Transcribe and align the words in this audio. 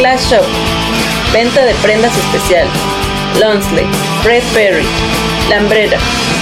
Clash 0.00 0.30
Shop. 0.30 0.44
Venta 1.30 1.62
de 1.62 1.74
prendas 1.74 2.16
especiales. 2.16 2.72
Lonsley, 3.38 3.84
Fred 4.22 4.42
Perry, 4.54 4.86
Lambrera, 5.50 5.98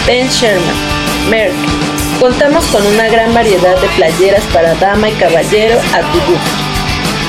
Ben 0.06 0.28
Sherman. 0.28 0.76
Merck. 1.28 1.52
Contamos 2.20 2.64
con 2.66 2.86
una 2.86 3.08
gran 3.08 3.34
variedad 3.34 3.76
de 3.80 3.88
playeras 3.96 4.44
para 4.54 4.76
dama 4.76 5.08
y 5.08 5.12
caballero 5.14 5.76
a 5.92 6.00
tu 6.12 6.20
gusto. 6.20 6.50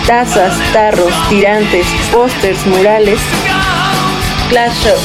Tazas, 0.05 0.53
tarros, 0.71 1.11
tirantes, 1.29 1.87
pósters, 2.11 2.63
murales. 2.67 3.19
Clash 4.49 4.85
Shop, 4.85 4.99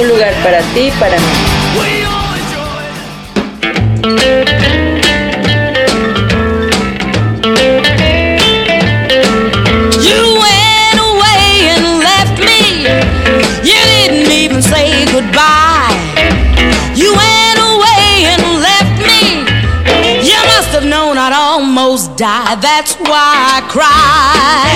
un 0.00 0.08
lugar 0.08 0.32
para 0.42 0.60
ti 0.72 0.86
y 0.86 0.90
para 0.92 1.18
mí. 1.18 1.26
Almost 21.96 22.18
die. 22.18 22.54
That's 22.56 22.94
why 22.96 23.32
I 23.56 23.64
cry. 23.72 24.68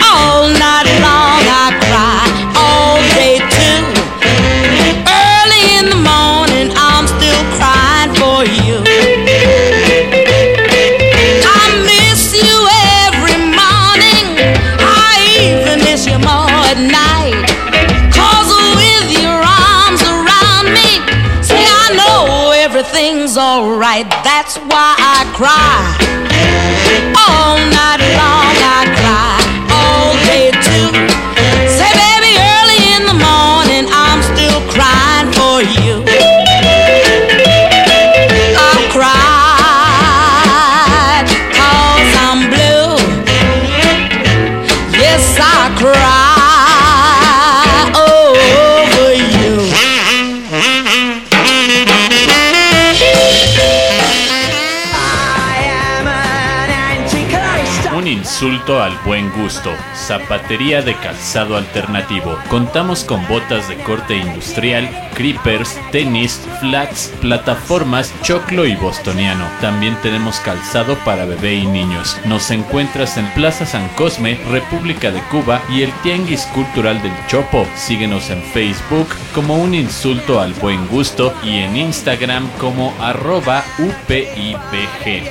All 0.00 0.48
night 0.48 0.88
long 1.04 1.44
I 1.44 1.68
cry. 1.84 2.24
All 2.56 2.96
day 3.20 3.36
too. 3.52 3.84
Early 5.04 5.62
in 5.76 5.86
the 5.92 6.00
morning 6.00 6.72
I'm 6.74 7.06
still 7.06 7.42
crying 7.60 8.12
for 8.16 8.40
you. 8.64 8.80
I 11.44 11.64
miss 11.84 12.32
you 12.32 12.56
every 13.04 13.38
morning. 13.52 14.24
I 14.80 15.20
even 15.44 15.84
miss 15.84 16.06
you 16.06 16.18
more 16.18 16.48
at 16.72 16.80
night. 16.80 17.44
Cause 18.16 18.48
with 18.80 19.20
your 19.20 19.36
arms 19.36 20.00
around 20.00 20.72
me, 20.72 21.04
say 21.44 21.60
I 21.60 21.92
know 21.92 22.52
everything's 22.52 23.36
alright. 23.36 24.08
That's 24.24 24.56
why 24.56 24.94
I 24.96 25.30
cry. 25.36 25.67
Zapatería 60.08 60.80
de 60.80 60.94
calzado 60.94 61.58
alternativo. 61.58 62.38
Contamos 62.48 63.04
con 63.04 63.28
botas 63.28 63.68
de 63.68 63.76
corte 63.76 64.16
industrial, 64.16 64.88
creepers, 65.12 65.78
tenis, 65.92 66.40
flats, 66.60 67.12
plataformas, 67.20 68.14
choclo 68.22 68.64
y 68.64 68.74
bostoniano. 68.74 69.44
También 69.60 69.98
tenemos 70.00 70.40
calzado 70.40 70.96
para 71.04 71.26
bebé 71.26 71.56
y 71.56 71.66
niños. 71.66 72.18
Nos 72.24 72.50
encuentras 72.50 73.18
en 73.18 73.26
Plaza 73.34 73.66
San 73.66 73.86
Cosme, 73.96 74.40
República 74.50 75.10
de 75.10 75.20
Cuba 75.24 75.60
y 75.68 75.82
el 75.82 75.92
Tianguis 76.02 76.46
Cultural 76.54 77.02
del 77.02 77.12
Chopo. 77.26 77.66
Síguenos 77.76 78.30
en 78.30 78.42
Facebook 78.42 79.08
como 79.34 79.58
un 79.58 79.74
insulto 79.74 80.40
al 80.40 80.54
buen 80.54 80.88
gusto 80.88 81.34
y 81.44 81.58
en 81.58 81.76
Instagram 81.76 82.48
como 82.58 82.94
arroba 82.98 83.62
UPIBG. 83.78 85.28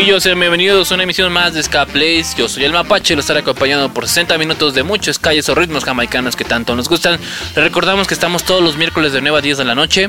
Chiquillos, 0.00 0.22
sean 0.22 0.40
bienvenidos 0.40 0.90
a 0.90 0.94
una 0.94 1.02
emisión 1.02 1.30
más 1.30 1.52
de 1.52 1.62
Ska 1.62 1.84
Place. 1.84 2.28
Yo 2.34 2.48
soy 2.48 2.64
el 2.64 2.72
Mapache, 2.72 3.14
lo 3.14 3.20
estaré 3.20 3.40
acompañando 3.40 3.92
por 3.92 4.08
60 4.08 4.38
minutos 4.38 4.72
de 4.72 4.82
muchos 4.82 5.18
calles 5.18 5.46
o 5.50 5.54
ritmos 5.54 5.84
jamaicanos 5.84 6.36
que 6.36 6.44
tanto 6.44 6.74
nos 6.74 6.88
gustan. 6.88 7.20
Les 7.54 7.62
recordamos 7.62 8.08
que 8.08 8.14
estamos 8.14 8.42
todos 8.44 8.62
los 8.62 8.78
miércoles 8.78 9.12
de 9.12 9.20
9 9.20 9.36
a 9.36 9.40
10 9.42 9.58
de 9.58 9.64
la 9.66 9.74
noche. 9.74 10.08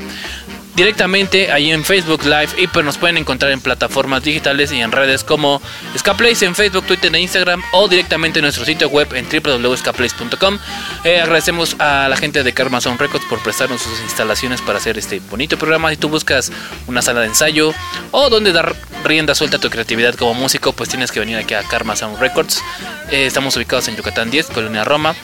Directamente 0.75 1.51
ahí 1.51 1.71
en 1.71 1.83
Facebook 1.83 2.23
Live 2.23 2.49
y 2.57 2.67
pues 2.67 2.85
nos 2.85 2.97
pueden 2.97 3.17
encontrar 3.17 3.51
en 3.51 3.59
plataformas 3.59 4.23
digitales 4.23 4.71
y 4.71 4.79
en 4.79 4.91
redes 4.91 5.23
como 5.23 5.61
Scaplace 5.97 6.45
en 6.45 6.55
Facebook, 6.55 6.85
Twitter 6.85 7.13
e 7.13 7.19
Instagram 7.19 7.61
o 7.73 7.89
directamente 7.89 8.39
en 8.39 8.43
nuestro 8.43 8.63
sitio 8.63 8.87
web 8.87 9.13
en 9.13 9.27
www.scaplace.com. 9.27 10.59
Eh, 11.03 11.19
agradecemos 11.19 11.75
a 11.79 12.07
la 12.07 12.15
gente 12.15 12.43
de 12.43 12.53
Karma 12.53 12.79
Sound 12.79 12.99
Records 13.01 13.25
por 13.25 13.43
prestarnos 13.43 13.81
sus 13.81 13.99
instalaciones 14.01 14.61
para 14.61 14.77
hacer 14.77 14.97
este 14.97 15.19
bonito 15.29 15.57
programa. 15.57 15.89
Si 15.89 15.97
tú 15.97 16.07
buscas 16.07 16.51
una 16.87 17.01
sala 17.01 17.21
de 17.21 17.27
ensayo 17.27 17.73
o 18.11 18.29
donde 18.29 18.53
dar 18.53 18.73
rienda 19.03 19.35
suelta 19.35 19.57
a 19.57 19.59
tu 19.59 19.69
creatividad 19.69 20.15
como 20.15 20.33
músico, 20.35 20.71
pues 20.71 20.89
tienes 20.89 21.11
que 21.11 21.19
venir 21.19 21.35
aquí 21.35 21.53
a 21.53 21.63
Karma 21.63 21.97
Sound 21.97 22.17
Records. 22.19 22.63
Eh, 23.11 23.25
estamos 23.25 23.57
ubicados 23.57 23.89
en 23.89 23.97
Yucatán 23.97 24.31
10, 24.31 24.47
Colonia 24.47 24.85
Roma. 24.85 25.15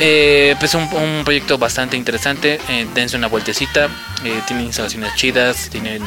Eh, 0.00 0.56
pues 0.58 0.74
un, 0.74 0.82
un 0.92 1.22
proyecto 1.24 1.58
bastante 1.58 1.96
interesante. 1.96 2.58
Eh, 2.68 2.86
dense 2.94 3.16
una 3.16 3.28
vueltecita. 3.28 3.88
Eh, 4.24 4.40
tienen 4.46 4.66
instalaciones 4.66 5.14
chidas, 5.14 5.68
tienen 5.70 6.02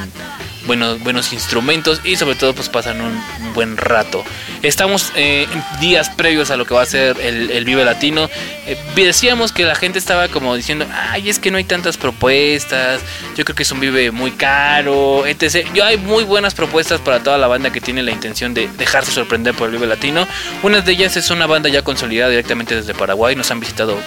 buenos, 0.68 1.02
buenos 1.02 1.34
instrumentos 1.34 2.02
y 2.04 2.18
sobre 2.18 2.36
todo 2.36 2.54
pues 2.54 2.70
pasan 2.70 3.02
un, 3.02 3.18
buen 3.54 3.78
rato. 3.78 4.24
Estamos 4.62 5.12
eh, 5.16 5.48
días 5.80 6.12
previos 6.12 6.52
a 6.52 6.58
lo 6.58 6.66
que 6.66 6.76
va 6.76 6.84
a 6.84 6.86
ser 6.86 7.20
el, 7.20 7.50
el 7.50 7.66
Vive 7.66 7.84
Latino. 7.84 8.30
Eh, 8.68 8.78
decíamos 8.96 9.52
que 9.52 9.64
la 9.64 9.74
gente 9.74 9.98
estaba 9.98 10.28
como 10.28 10.56
diciendo, 10.56 10.86
ay, 10.94 11.30
es 11.30 11.40
que 11.40 11.50
no 11.50 11.58
hay 11.58 11.64
tantas 11.64 11.98
propuestas, 11.98 13.02
yo 13.36 13.46
creo 13.46 13.56
que 13.56 13.64
es 13.64 13.72
un 13.72 13.80
Vive 13.80 14.12
muy 14.12 14.32
caro, 14.32 15.26
etc. 15.26 15.66
Yo 15.74 15.86
hay 15.86 15.98
muy 15.98 16.24
buenas 16.24 16.54
propuestas 16.54 17.02
para 17.02 17.24
toda 17.24 17.40
la 17.40 17.48
banda 17.48 17.72
que 17.72 17.82
tiene 17.82 18.04
la 18.04 18.12
intención 18.12 18.54
de 18.54 18.68
dejarse 18.78 19.12
sorprender 19.12 19.56
por 19.56 19.70
el 19.70 19.76
Vive 19.76 19.88
Latino. 19.88 20.28
Una 20.62 20.82
de 20.82 20.92
ellas 20.92 21.18
es 21.18 21.32
una 21.32 21.48
banda 21.48 21.70
ya 21.70 21.82
consolidada 21.82 22.30
directamente 22.30 22.76
desde 22.76 22.94
Paraguay, 22.94 23.36
nos 23.36 23.50
han 23.50 23.60
visitado 23.60 23.98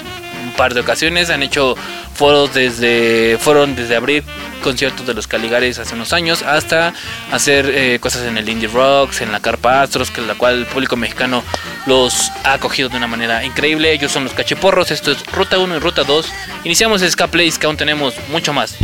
par 0.52 0.74
de 0.74 0.80
ocasiones, 0.80 1.30
han 1.30 1.42
hecho 1.42 1.76
foros 2.14 2.52
desde, 2.54 3.38
fueron 3.40 3.76
desde 3.76 3.96
abrir 3.96 4.24
conciertos 4.62 5.06
de 5.06 5.14
los 5.14 5.26
Caligares 5.26 5.78
hace 5.78 5.94
unos 5.94 6.12
años 6.12 6.42
hasta 6.42 6.92
hacer 7.32 7.70
eh, 7.74 7.98
cosas 8.00 8.26
en 8.26 8.36
el 8.36 8.48
Indie 8.48 8.68
Rocks, 8.68 9.20
en 9.20 9.32
la 9.32 9.40
Carpa 9.40 9.82
Astros, 9.82 10.10
que 10.10 10.20
la 10.20 10.34
cual 10.34 10.58
el 10.58 10.66
público 10.66 10.96
mexicano 10.96 11.42
los 11.86 12.30
ha 12.44 12.54
acogido 12.54 12.88
de 12.88 12.96
una 12.96 13.06
manera 13.06 13.44
increíble. 13.44 13.92
Ellos 13.92 14.12
son 14.12 14.24
los 14.24 14.32
Cachiporros, 14.32 14.90
esto 14.90 15.12
es 15.12 15.24
Ruta 15.32 15.58
1 15.58 15.76
y 15.76 15.78
Ruta 15.78 16.04
2. 16.04 16.26
Iniciamos 16.64 17.02
Ska 17.02 17.28
Place, 17.28 17.58
que 17.58 17.66
aún 17.66 17.76
tenemos 17.76 18.14
mucho 18.30 18.52
más. 18.52 18.76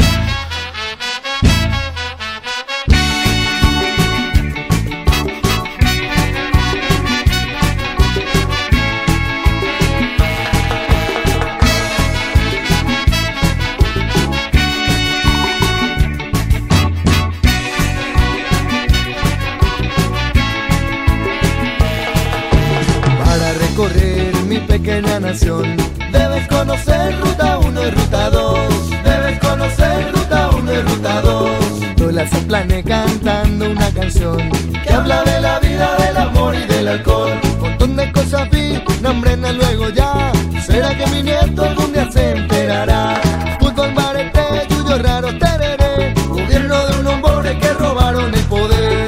pequeña 24.78 25.18
nación. 25.18 25.76
Debes 26.12 26.46
conocer 26.48 27.18
Ruta 27.20 27.58
1 27.58 27.82
y 27.82 27.90
Ruta 27.90 28.30
2. 28.30 28.90
Debes 29.04 29.38
conocer 29.38 30.12
Ruta 30.12 30.50
1 30.50 30.72
y 30.72 30.80
Ruta 30.82 31.20
2. 31.22 31.50
Lola 31.98 32.28
Zaplane 32.28 32.84
cantando 32.84 33.70
una 33.70 33.90
canción 33.92 34.36
que 34.84 34.92
habla 34.92 35.22
de 35.24 35.40
la 35.40 35.58
vida, 35.60 35.96
del 35.96 36.16
amor 36.18 36.54
y 36.54 36.66
del 36.66 36.88
alcohol. 36.88 37.32
Un 37.54 37.60
montón 37.60 37.96
de 37.96 38.12
cosas 38.12 38.50
vi, 38.50 38.82
nombrena 39.00 39.50
luego 39.52 39.88
ya. 39.88 40.32
¿Será 40.66 40.94
que 40.94 41.06
mi 41.06 41.22
nieto 41.22 41.62
algún 41.62 41.92
día 41.94 42.10
se 42.12 42.32
enterará? 42.32 43.18
Fútbol 43.58 43.94
barete, 43.94 44.66
yuyo 44.68 44.98
raro, 44.98 45.28
tereré. 45.38 46.12
Gobierno 46.28 46.86
de 46.86 47.00
un 47.00 47.06
hombre 47.06 47.58
que 47.58 47.72
robaron 47.72 48.34
el 48.34 48.44
poder. 48.44 49.06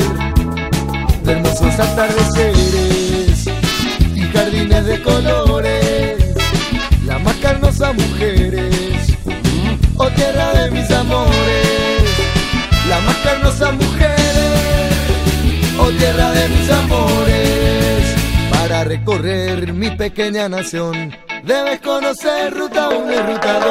De 1.25 1.32
hermosos 1.32 1.79
atardeceres. 1.79 2.68
Colores, 5.03 6.35
las 7.06 7.23
más 7.23 7.37
carnosas 7.37 7.95
mujeres, 7.95 9.17
oh 9.97 10.09
tierra 10.11 10.53
de 10.55 10.71
mis 10.71 10.91
amores, 10.91 12.03
las 12.89 13.03
más 13.03 13.17
carnosas 13.19 13.75
mujeres, 13.75 14.93
oh 15.79 15.91
tierra 15.91 16.33
de 16.33 16.49
mis 16.49 16.71
amores, 16.71 18.15
para 18.50 18.85
recorrer 18.85 19.73
mi 19.73 19.91
pequeña 19.91 20.49
nación, 20.49 21.17
debes 21.44 21.81
conocer 21.81 22.55
ruta 22.55 22.89
1 22.89 23.12
y 23.12 23.19
ruta 23.19 23.61
2. 23.61 23.68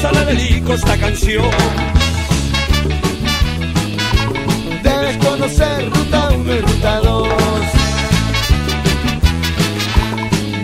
Hermosa 0.00 0.12
le 0.12 0.24
dedico 0.34 0.74
esta 0.74 0.96
canción. 0.96 1.44
Debes 4.82 5.16
conocer 5.18 5.90
ruta 5.90 6.30
1 6.30 6.54
y 6.54 6.60
ruta 6.60 7.00
2. 7.00 7.28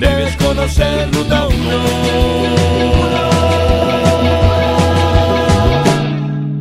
Debes 0.01 0.37
conocer 0.37 1.11
ruta 1.13 1.47
1 1.49 1.57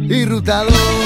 y 0.10 0.25
ruta 0.25 0.63
2. 0.63 1.05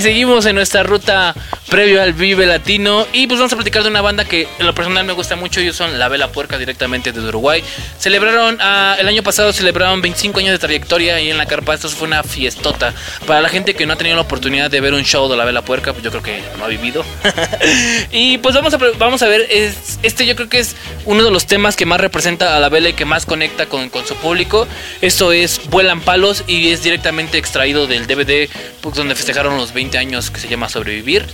Seguimos 0.00 0.46
en 0.46 0.54
nuestra 0.56 0.82
ruta 0.82 1.34
previo 1.70 2.02
al 2.02 2.12
Vive 2.12 2.46
Latino 2.46 3.06
y 3.12 3.26
pues 3.28 3.38
vamos 3.38 3.52
a 3.52 3.56
platicar 3.56 3.82
de 3.84 3.88
una 3.88 4.00
banda 4.02 4.24
que 4.24 4.48
en 4.58 4.66
lo 4.66 4.74
personal 4.74 5.04
me 5.04 5.12
gusta 5.12 5.36
mucho. 5.36 5.60
Ellos 5.60 5.76
son 5.76 5.98
La 5.98 6.08
Vela 6.08 6.32
Puerca 6.32 6.58
directamente 6.58 7.12
desde 7.12 7.28
Uruguay. 7.28 7.62
Celebraron, 7.98 8.58
ah, 8.60 8.96
el 8.98 9.06
año 9.06 9.22
pasado 9.22 9.52
celebraron 9.52 10.02
25 10.02 10.40
años 10.40 10.52
de 10.52 10.58
trayectoria 10.58 11.20
y 11.20 11.30
en 11.30 11.38
la 11.38 11.46
carpa 11.46 11.74
esto 11.74 11.88
fue 11.88 12.08
una 12.08 12.22
fiestota. 12.24 12.92
Para 13.26 13.40
la 13.40 13.48
gente 13.48 13.74
que 13.74 13.86
no 13.86 13.92
ha 13.92 13.96
tenido 13.96 14.16
la 14.16 14.22
oportunidad 14.22 14.70
de 14.70 14.80
ver 14.80 14.94
un 14.94 15.04
show 15.04 15.28
de 15.30 15.36
La 15.36 15.44
Vela 15.44 15.62
Puerca, 15.62 15.92
pues 15.92 16.02
yo 16.04 16.10
creo 16.10 16.22
que 16.22 16.42
no 16.58 16.64
ha 16.64 16.68
vivido. 16.68 17.04
y 18.10 18.38
pues 18.38 18.54
vamos 18.54 18.74
a, 18.74 18.78
vamos 18.98 19.22
a 19.22 19.28
ver, 19.28 19.46
es- 19.50 19.98
este 20.02 20.26
yo 20.26 20.34
creo 20.36 20.48
que 20.48 20.58
es 20.58 20.74
uno 21.04 21.22
de 21.24 21.30
los 21.30 21.46
temas 21.46 21.76
que 21.76 21.86
más 21.86 22.00
representa 22.00 22.56
a 22.56 22.60
La 22.60 22.68
Vela 22.68 22.88
y 22.88 22.92
que 22.94 23.04
más 23.04 23.26
conecta 23.26 23.66
con, 23.66 23.90
con 23.90 24.04
su 24.06 24.16
público. 24.16 24.66
Esto 25.00 25.32
es 25.32 25.60
Vuelan 25.70 26.00
Palos 26.00 26.44
y 26.48 26.70
es 26.72 26.82
directamente 26.82 27.38
extraído 27.38 27.86
del 27.86 28.06
DVD 28.08 28.48
pues, 28.80 28.96
donde 28.96 29.14
festejaron 29.14 29.56
los 29.56 29.72
20 29.72 29.98
años 29.98 30.30
que 30.30 30.40
se 30.40 30.48
llama 30.48 30.68
Sobrevivir. 30.68 31.26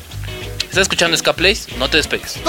¿Estás 0.77 0.89
escuchando 0.89 1.17
Ska? 1.17 1.35
No 1.79 1.89
te 1.89 1.97
despegues. 1.97 2.35
Que 2.35 2.41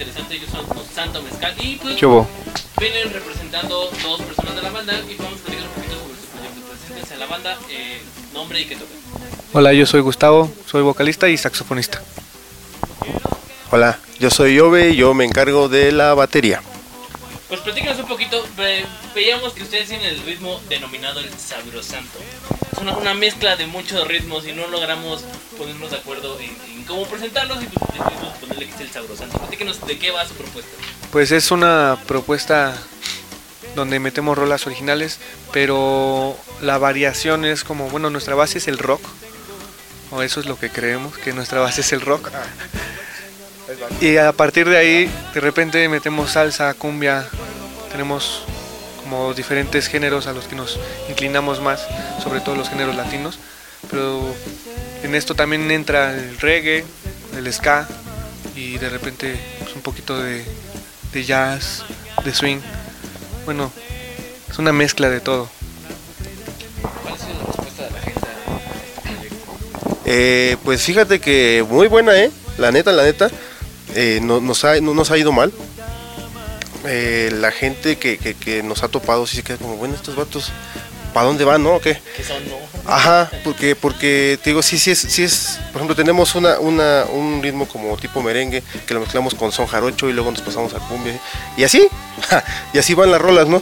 interesante. 0.00 0.34
Ellos 0.36 0.50
son 0.50 0.64
los 0.74 0.86
Santo 0.94 1.22
Mezcal 1.22 1.54
y 1.60 1.76
pues 1.76 1.96
¿Qué 1.96 2.06
hubo? 2.06 2.26
vienen 2.78 3.12
representando 3.12 3.90
dos 4.02 4.22
personas 4.22 4.54
de 4.56 4.62
la 4.62 4.70
banda 4.70 4.94
y 5.08 5.14
vamos 5.16 5.40
a 5.40 5.44
platicar 5.44 5.66
un 5.68 5.74
poquito 5.74 5.94
sobre 5.94 6.14
su 6.20 6.26
proyecto. 6.28 6.60
Preséntense 6.70 7.14
a 7.14 7.18
la 7.18 7.26
banda, 7.26 7.58
eh, 7.70 8.00
nombre 8.32 8.60
y 8.60 8.64
qué 8.64 8.76
tocan. 8.76 8.96
Hola, 9.52 9.72
yo 9.74 9.84
soy 9.86 10.00
Gustavo, 10.00 10.50
soy 10.66 10.82
vocalista 10.82 11.28
y 11.28 11.36
saxofonista. 11.36 12.00
Hola, 13.72 13.98
yo 14.18 14.30
soy 14.30 14.58
Ove 14.58 14.90
y 14.90 14.96
yo 14.96 15.14
me 15.14 15.24
encargo 15.24 15.68
de 15.68 15.92
la 15.92 16.14
batería. 16.14 16.62
Pues 17.48 17.60
platícanos 17.60 17.98
un 18.00 18.06
poquito, 18.06 18.44
ve- 18.56 18.86
veíamos 19.14 19.52
que 19.52 19.62
ustedes 19.64 19.88
tienen 19.88 20.06
el 20.06 20.22
ritmo 20.22 20.60
denominado 20.68 21.18
el 21.20 21.30
sabrosanto. 21.36 22.18
Es 22.72 22.78
una, 22.78 22.96
una 22.96 23.12
mezcla 23.14 23.56
de 23.56 23.66
muchos 23.66 24.06
ritmos 24.06 24.46
y 24.46 24.52
no 24.52 24.66
logramos 24.68 25.22
ponernos 25.58 25.90
de 25.90 25.96
acuerdo 25.96 26.38
en, 26.40 26.50
en 26.72 26.79
cómo 26.90 27.04
presentarlos 27.06 27.62
y 27.62 27.66
pues 27.66 27.92
decidimos 27.92 28.36
ponerle 28.38 28.66
que 28.66 28.74
es 28.74 28.80
el 28.80 28.90
sabrosanto. 28.90 29.38
Platícanos 29.38 29.86
de 29.86 29.98
qué 29.98 30.10
va 30.10 30.26
su 30.26 30.34
propuesta. 30.34 30.70
Pues 31.12 31.30
es 31.30 31.50
una 31.50 31.96
propuesta 32.06 32.76
donde 33.74 34.00
metemos 34.00 34.36
rolas 34.36 34.66
originales, 34.66 35.18
pero 35.52 36.36
la 36.60 36.78
variación 36.78 37.44
es 37.44 37.64
como, 37.64 37.88
bueno, 37.88 38.10
nuestra 38.10 38.34
base 38.34 38.58
es 38.58 38.68
el 38.68 38.78
rock, 38.78 39.00
o 40.10 40.22
eso 40.22 40.40
es 40.40 40.46
lo 40.46 40.58
que 40.58 40.70
creemos, 40.70 41.16
que 41.16 41.32
nuestra 41.32 41.60
base 41.60 41.80
es 41.82 41.92
el 41.92 42.00
rock. 42.00 42.28
Y 44.00 44.16
a 44.16 44.32
partir 44.32 44.68
de 44.68 44.76
ahí, 44.76 45.10
de 45.32 45.40
repente 45.40 45.88
metemos 45.88 46.32
salsa, 46.32 46.74
cumbia, 46.74 47.28
tenemos 47.92 48.42
como 49.04 49.32
diferentes 49.34 49.86
géneros 49.86 50.26
a 50.26 50.32
los 50.32 50.46
que 50.46 50.56
nos 50.56 50.78
inclinamos 51.08 51.60
más, 51.60 51.86
sobre 52.22 52.40
todo 52.40 52.56
los 52.56 52.68
géneros 52.68 52.96
latinos, 52.96 53.38
pero 53.88 54.34
en 55.02 55.14
esto 55.14 55.34
también 55.34 55.70
entra 55.70 56.14
el 56.14 56.38
reggae, 56.38 56.84
el 57.36 57.52
ska 57.52 57.88
y 58.56 58.78
de 58.78 58.88
repente 58.88 59.36
pues, 59.60 59.74
un 59.74 59.82
poquito 59.82 60.20
de, 60.20 60.44
de 61.12 61.24
jazz, 61.24 61.82
de 62.24 62.34
swing. 62.34 62.58
Bueno, 63.44 63.72
es 64.50 64.58
una 64.58 64.72
mezcla 64.72 65.08
de 65.08 65.20
todo. 65.20 65.48
¿Cuál 67.02 67.14
ha 67.14 67.16
sido 67.18 67.34
la 67.38 67.46
respuesta 67.46 67.84
de 67.84 67.90
la 67.90 68.00
gente 68.00 68.20
a 68.26 68.98
este 68.98 69.00
proyecto? 69.10 69.98
Eh, 70.06 70.56
pues 70.64 70.82
fíjate 70.82 71.20
que 71.20 71.64
muy 71.68 71.88
buena, 71.88 72.16
¿eh? 72.18 72.30
La 72.58 72.70
neta, 72.72 72.92
la 72.92 73.04
neta. 73.04 73.30
eh, 73.94 74.20
no, 74.22 74.40
nos, 74.40 74.64
ha, 74.64 74.80
no 74.80 74.94
nos 74.94 75.10
ha 75.10 75.18
ido 75.18 75.32
mal. 75.32 75.52
Eh, 76.86 77.30
la 77.34 77.50
gente 77.50 77.98
que, 77.98 78.16
que- 78.18 78.34
que 78.34 78.62
nos 78.62 78.82
ha 78.82 78.88
topado 78.88 79.26
sí 79.26 79.36
se 79.36 79.42
queda 79.42 79.58
como, 79.58 79.76
bueno, 79.76 79.94
estos 79.94 80.16
vatos, 80.16 80.50
¿para 81.12 81.26
dónde 81.26 81.44
van, 81.44 81.62
no? 81.62 81.74
¿O 81.76 81.80
qué? 81.80 81.98
¿Qué 82.16 82.24
son, 82.24 82.36
no? 82.48 82.56
Ajá, 82.86 83.30
porque, 83.44 83.76
porque 83.76 84.38
te 84.42 84.50
digo, 84.50 84.62
sí, 84.62 84.78
sí 84.78 84.90
es, 84.90 84.98
sí 84.98 85.22
es, 85.22 85.58
por 85.72 85.76
ejemplo, 85.76 85.94
tenemos 85.94 86.34
una, 86.34 86.58
una, 86.58 87.04
un 87.12 87.42
ritmo 87.42 87.68
como 87.68 87.96
tipo 87.96 88.22
merengue 88.22 88.62
que 88.86 88.94
lo 88.94 89.00
mezclamos 89.00 89.34
con 89.34 89.52
son 89.52 89.66
jarocho 89.66 90.08
y 90.08 90.12
luego 90.12 90.30
nos 90.30 90.40
pasamos 90.40 90.72
a 90.74 90.78
cumbia 90.78 91.20
y 91.56 91.64
así, 91.64 91.86
y 92.72 92.78
así 92.78 92.94
van 92.94 93.10
las 93.12 93.20
rolas, 93.20 93.46
¿no? 93.48 93.60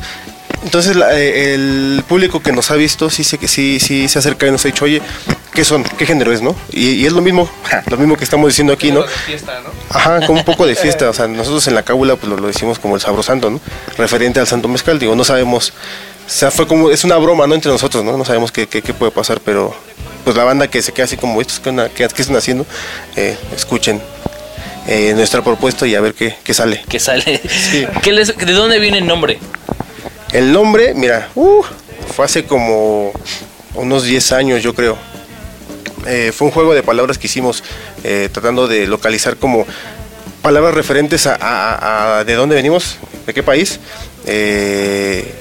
Entonces 0.62 0.96
la- 0.96 1.16
eh, 1.18 1.54
el 1.54 2.02
público 2.08 2.40
que 2.42 2.52
nos 2.52 2.70
ha 2.70 2.74
visto 2.74 3.10
sí, 3.10 3.22
se- 3.24 3.46
sí, 3.48 3.78
sí 3.80 4.08
se 4.08 4.18
acerca 4.18 4.46
y 4.46 4.50
nos 4.50 4.64
ha 4.64 4.68
dicho, 4.68 4.84
oye, 4.84 5.02
¿qué 5.52 5.64
son? 5.64 5.84
¿Qué 5.84 6.06
género 6.06 6.32
es, 6.32 6.40
no? 6.40 6.54
Y, 6.70 6.90
y 6.92 7.06
es 7.06 7.12
lo 7.12 7.20
mismo, 7.20 7.50
lo 7.90 7.96
mismo 7.96 8.16
que 8.16 8.24
estamos 8.24 8.48
diciendo 8.48 8.72
aquí, 8.72 8.90
¿no? 8.92 9.02
Fiesta, 9.04 9.60
¿no? 9.60 9.70
Ajá, 9.90 10.24
como 10.26 10.38
un 10.38 10.44
poco 10.44 10.64
de 10.66 10.74
fiesta, 10.76 11.10
o 11.10 11.12
sea, 11.12 11.26
nosotros 11.28 11.66
en 11.66 11.74
la 11.74 11.82
cábula 11.82 12.16
pues 12.16 12.28
lo, 12.30 12.36
lo 12.38 12.46
decimos 12.46 12.78
como 12.78 12.94
el 12.94 13.00
sabrosanto, 13.02 13.50
¿no? 13.50 13.60
Referente 13.98 14.40
al 14.40 14.46
Santo 14.46 14.68
Mezcal, 14.68 14.98
digo, 14.98 15.14
no 15.14 15.24
sabemos, 15.24 15.72
sea, 16.30 16.50
fue 16.50 16.66
como, 16.66 16.90
es 16.90 17.04
una 17.04 17.16
broma, 17.16 17.46
¿no? 17.46 17.54
Entre 17.54 17.70
nosotros, 17.70 18.04
¿no? 18.04 18.16
No 18.16 18.24
sabemos 18.24 18.52
qué, 18.52 18.66
qué, 18.66 18.82
qué 18.82 18.94
puede 18.94 19.12
pasar, 19.12 19.40
pero 19.44 19.74
pues 20.24 20.36
la 20.36 20.44
banda 20.44 20.68
que 20.68 20.82
se 20.82 20.92
queda 20.92 21.04
así 21.06 21.16
como, 21.16 21.40
¿estos 21.40 21.60
qué? 21.60 21.70
¿Qué- 21.94 22.08
qué 22.08 22.22
están 22.22 22.36
haciendo? 22.36 22.66
Eh, 23.16 23.36
escuchen 23.56 24.00
eh, 24.86 25.12
nuestra 25.14 25.42
propuesta 25.42 25.86
y 25.86 25.94
a 25.94 26.00
ver 26.00 26.14
qué, 26.14 26.36
qué 26.44 26.52
sale. 26.54 26.82
Que 26.88 26.98
sale. 27.00 27.40
¿Qué 28.02 28.12
les- 28.12 28.36
¿De 28.36 28.52
dónde 28.52 28.78
viene 28.78 28.98
el 28.98 29.06
nombre? 29.06 29.38
El 30.32 30.52
nombre, 30.52 30.92
mira, 30.94 31.28
uh, 31.34 31.62
fue 32.14 32.24
hace 32.26 32.44
como 32.44 33.12
unos 33.74 34.04
10 34.04 34.32
años, 34.32 34.62
yo 34.62 34.74
creo. 34.74 34.98
Eh, 36.06 36.32
fue 36.34 36.46
un 36.46 36.52
juego 36.52 36.74
de 36.74 36.82
palabras 36.82 37.18
que 37.18 37.26
hicimos 37.26 37.62
tratando 38.32 38.68
de 38.68 38.86
localizar 38.86 39.36
como 39.36 39.66
palabras 40.42 40.74
referentes 40.74 41.26
a, 41.26 41.34
a- 41.40 42.18
a 42.18 42.24
de 42.24 42.34
dónde 42.34 42.54
venimos, 42.54 42.96
de 43.26 43.34
qué 43.34 43.42
país, 43.42 43.80
eh, 44.26 45.34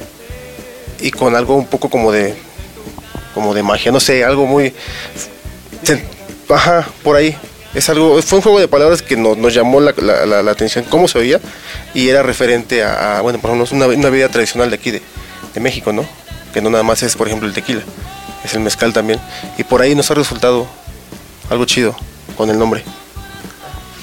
y 1.00 1.12
con 1.12 1.36
algo 1.36 1.56
un 1.56 1.68
poco 1.68 1.90
como 1.90 2.12
de 2.12 2.36
como 3.34 3.54
de 3.54 3.62
magia, 3.64 3.92
no 3.92 4.00
sé, 4.00 4.24
algo 4.24 4.46
muy 4.48 4.74
ajá, 6.50 6.88
por 7.04 7.16
ahí. 7.16 7.38
Es 7.74 7.90
algo, 7.90 8.20
fue 8.24 8.38
un 8.40 8.42
juego 8.44 8.60
de 8.60 8.68
palabras 8.68 9.02
que 9.04 9.16
nos, 9.16 9.38
nos 9.38 9.54
llamó 9.54 9.80
la, 9.80 9.94
la- 9.98 10.26
la- 10.26 10.42
la 10.42 10.52
atención, 10.52 10.86
cómo 10.90 11.08
se 11.08 11.20
oía, 11.20 11.40
y 11.94 12.10
era 12.10 12.24
referente 12.24 12.84
a, 12.84 13.18
a, 13.18 13.22
bueno, 13.22 13.40
por 13.40 13.52
ejemplo, 13.52 13.76
una, 13.78 13.86
una 13.88 14.10
bebida 14.10 14.30
tradicional 14.30 14.70
de 14.72 14.78
aquí, 14.78 14.90
de, 14.92 15.02
de 15.54 15.60
México, 15.60 15.94
¿no? 15.94 16.04
Que 16.54 16.62
no 16.62 16.70
nada 16.72 16.84
más 16.84 17.04
es, 17.04 17.16
por 17.16 17.28
ejemplo, 17.28 17.48
el 17.48 17.54
tequila, 17.54 17.82
es 18.44 18.54
el 18.56 18.62
mezcal 18.62 18.94
también. 18.94 19.20
Y 19.60 19.64
por 19.64 19.82
ahí 19.82 19.94
nos 19.94 20.10
ha 20.10 20.16
resultado 20.16 20.66
algo 21.52 21.66
chido 21.66 21.96
con 22.36 22.50
el 22.50 22.58
nombre. 22.58 22.84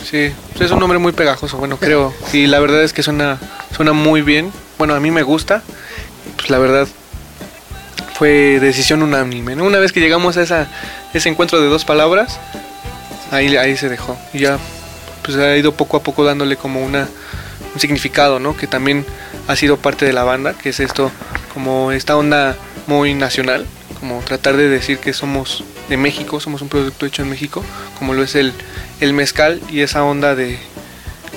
Sí, 0.08 0.30
es 0.60 0.70
un 0.70 0.78
nombre 0.78 0.98
muy 0.98 1.12
pegajoso, 1.12 1.56
bueno, 1.56 1.76
creo. 1.78 2.14
Y 2.32 2.46
la 2.46 2.60
verdad 2.60 2.84
es 2.84 2.92
que 2.92 3.02
suena, 3.02 3.40
suena 3.74 3.92
muy 3.92 4.22
bien. 4.22 4.52
Bueno, 4.78 4.94
a 4.94 5.00
mí 5.00 5.10
me 5.10 5.22
gusta. 5.24 5.62
Pues 6.44 6.50
la 6.50 6.58
verdad 6.58 6.86
fue 8.18 8.60
decisión 8.60 9.02
unánime. 9.02 9.56
¿no? 9.56 9.64
Una 9.64 9.78
vez 9.78 9.92
que 9.92 10.00
llegamos 10.00 10.36
a 10.36 10.42
esa, 10.42 10.68
ese 11.14 11.30
encuentro 11.30 11.58
de 11.58 11.68
dos 11.68 11.86
palabras, 11.86 12.38
ahí, 13.30 13.56
ahí 13.56 13.78
se 13.78 13.88
dejó. 13.88 14.14
Y 14.34 14.40
ya 14.40 14.58
pues 15.22 15.38
ha 15.38 15.56
ido 15.56 15.72
poco 15.72 15.96
a 15.96 16.02
poco 16.02 16.22
dándole 16.22 16.58
como 16.58 16.84
una, 16.84 17.08
un 17.72 17.80
significado, 17.80 18.40
¿no? 18.40 18.54
Que 18.58 18.66
también 18.66 19.06
ha 19.48 19.56
sido 19.56 19.78
parte 19.78 20.04
de 20.04 20.12
la 20.12 20.22
banda, 20.22 20.52
que 20.52 20.68
es 20.68 20.80
esto, 20.80 21.10
como 21.54 21.92
esta 21.92 22.14
onda 22.14 22.56
muy 22.86 23.14
nacional, 23.14 23.64
como 23.98 24.20
tratar 24.20 24.58
de 24.58 24.68
decir 24.68 24.98
que 24.98 25.14
somos 25.14 25.64
de 25.88 25.96
México, 25.96 26.40
somos 26.40 26.60
un 26.60 26.68
producto 26.68 27.06
hecho 27.06 27.22
en 27.22 27.30
México, 27.30 27.64
como 27.98 28.12
lo 28.12 28.22
es 28.22 28.34
el, 28.34 28.52
el 29.00 29.14
mezcal 29.14 29.62
y 29.70 29.80
esa 29.80 30.04
onda 30.04 30.34
de 30.34 30.58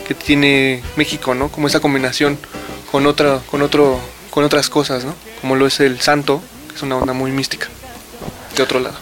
que 0.06 0.14
tiene 0.16 0.84
México, 0.98 1.34
¿no? 1.34 1.48
Como 1.48 1.68
esa 1.68 1.80
combinación 1.80 2.38
con 2.92 3.06
otra, 3.06 3.40
con 3.50 3.62
otro, 3.62 4.02
con 4.38 4.44
otras 4.44 4.70
cosas, 4.70 5.04
¿no? 5.04 5.16
Como 5.42 5.56
lo 5.56 5.66
es 5.66 5.80
el 5.80 6.00
santo, 6.00 6.44
que 6.70 6.76
es 6.76 6.84
una 6.84 6.96
onda 6.96 7.12
muy 7.12 7.32
mística, 7.32 7.70
de 8.56 8.62
otro 8.62 8.80
lado. 8.80 8.96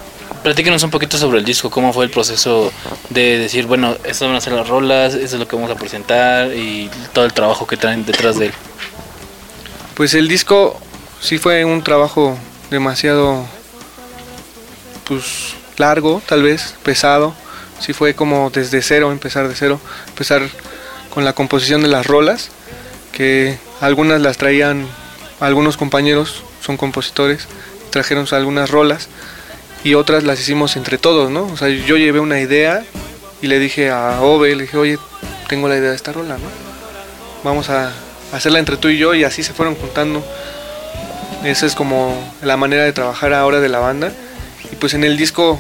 Platíquenos 0.44 0.82
un 0.84 0.92
poquito 0.92 1.18
sobre 1.18 1.40
el 1.40 1.44
disco, 1.44 1.70
cómo 1.70 1.92
fue 1.92 2.06
el 2.06 2.10
proceso 2.10 2.72
de 3.10 3.38
decir, 3.38 3.66
bueno, 3.66 3.98
estas 4.06 4.30
van 4.30 4.38
a 4.38 4.40
ser 4.40 4.54
las 4.54 4.70
rolas, 4.70 5.14
eso 5.14 5.36
es 5.36 5.40
lo 5.42 5.46
que 5.46 5.58
vamos 5.58 5.70
a 5.70 5.76
presentar 5.76 6.56
y 6.56 6.90
todo 7.12 7.26
el 7.26 7.34
trabajo 7.34 7.68
que 7.68 7.76
traen 7.76 8.06
detrás 8.06 8.40
de 8.40 8.46
él. 8.46 8.54
Pues 9.96 10.14
el 10.14 10.30
disco 10.30 10.80
sí 11.20 11.38
fue 11.38 11.66
un 11.66 11.84
trabajo 11.84 12.38
demasiado 12.72 13.46
pues 15.04 15.56
largo, 15.76 16.22
tal 16.26 16.44
vez, 16.44 16.76
pesado. 16.82 17.36
Sí 17.82 17.92
fue 17.92 18.16
como 18.16 18.52
desde 18.52 18.82
cero, 18.82 19.12
empezar 19.12 19.50
de 19.50 19.56
cero, 19.56 19.82
empezar 20.08 20.44
con 21.14 21.26
la 21.26 21.34
composición 21.34 21.82
de 21.82 21.90
las 21.90 22.08
rolas, 22.08 22.52
que 23.12 23.58
algunas 23.82 24.22
las 24.22 24.38
traían 24.38 24.88
algunos 25.40 25.78
compañeros, 25.78 26.44
son 26.62 26.78
compositores, 26.78 27.48
trajeron 27.90 28.28
algunas 28.32 28.70
rolas 28.70 29.08
y 29.84 29.94
otras 29.94 30.24
las 30.24 30.40
hicimos 30.40 30.76
entre 30.76 30.98
todos, 30.98 31.30
¿no? 31.30 31.46
O 31.46 31.58
sea, 31.58 31.70
yo 31.70 31.98
llevé 31.98 32.20
una 32.20 32.40
idea 32.40 32.84
y 33.42 33.48
le 33.48 33.60
dije 33.60 33.92
a 33.92 34.22
Ove, 34.22 34.56
le 34.56 34.64
dije, 34.64 34.78
oye, 34.78 34.98
tengo 35.48 35.68
la 35.68 35.78
idea 35.78 35.92
de 35.92 35.96
esta 35.96 36.12
rola, 36.12 36.38
¿no? 36.38 36.50
Vamos 37.44 37.70
a 37.70 37.92
hacerla 38.34 38.60
entre 38.60 38.78
tú 38.78 38.90
y 38.90 38.98
yo 38.98 39.14
y 39.14 39.24
así 39.24 39.44
se 39.44 39.54
fueron 39.54 39.76
juntando. 39.76 40.24
Esa 41.44 41.66
es 41.66 41.76
como 41.76 42.16
la 42.42 42.58
manera 42.58 42.84
de 42.84 42.94
trabajar 42.94 43.34
ahora 43.34 43.60
de 43.60 43.70
la 43.70 43.80
banda. 43.80 44.12
Y 44.72 44.76
pues 44.78 44.96
en 44.96 45.04
el 45.04 45.18
disco 45.18 45.60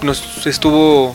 nos 0.00 0.46
estuvo 0.46 1.14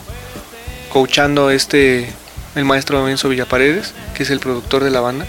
coachando 0.90 1.50
este 1.50 2.08
el 2.54 2.64
maestro 2.64 3.08
Enzo 3.08 3.28
Villaparedes, 3.28 3.94
que 4.14 4.22
es 4.22 4.30
el 4.30 4.38
productor 4.38 4.84
de 4.84 4.90
la 4.90 5.00
banda. 5.00 5.26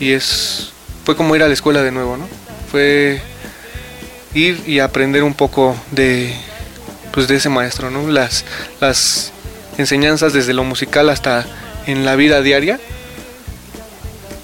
Y 0.00 0.12
es 0.12 0.72
fue 1.08 1.16
como 1.16 1.34
ir 1.34 1.42
a 1.42 1.48
la 1.48 1.54
escuela 1.54 1.80
de 1.80 1.90
nuevo, 1.90 2.18
¿no? 2.18 2.28
Fue 2.70 3.22
ir 4.34 4.62
y 4.66 4.80
aprender 4.80 5.22
un 5.22 5.32
poco 5.32 5.74
de 5.90 6.36
pues 7.12 7.28
de 7.28 7.36
ese 7.36 7.48
maestro, 7.48 7.90
¿no? 7.90 8.08
Las 8.08 8.44
las 8.78 9.32
enseñanzas 9.78 10.34
desde 10.34 10.52
lo 10.52 10.64
musical 10.64 11.08
hasta 11.08 11.46
en 11.86 12.04
la 12.04 12.14
vida 12.14 12.42
diaria 12.42 12.78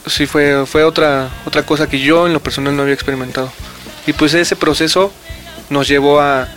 sí 0.07 0.25
fue, 0.25 0.65
fue 0.65 0.85
otra, 0.85 1.29
otra 1.45 1.67
cosa 1.67 1.87
que 1.87 2.01
yo 2.01 2.27
en 2.27 2.33
lo 2.33 2.41
personal 2.41 2.75
no 2.75 2.81
había 2.81 2.95
experimentado. 2.95 3.53
Y 4.07 4.15
pues 4.15 4.33
ese 4.33 4.57
proceso 4.57 5.13
nos 5.69 5.87
llevó 5.87 6.19
a 6.19 6.49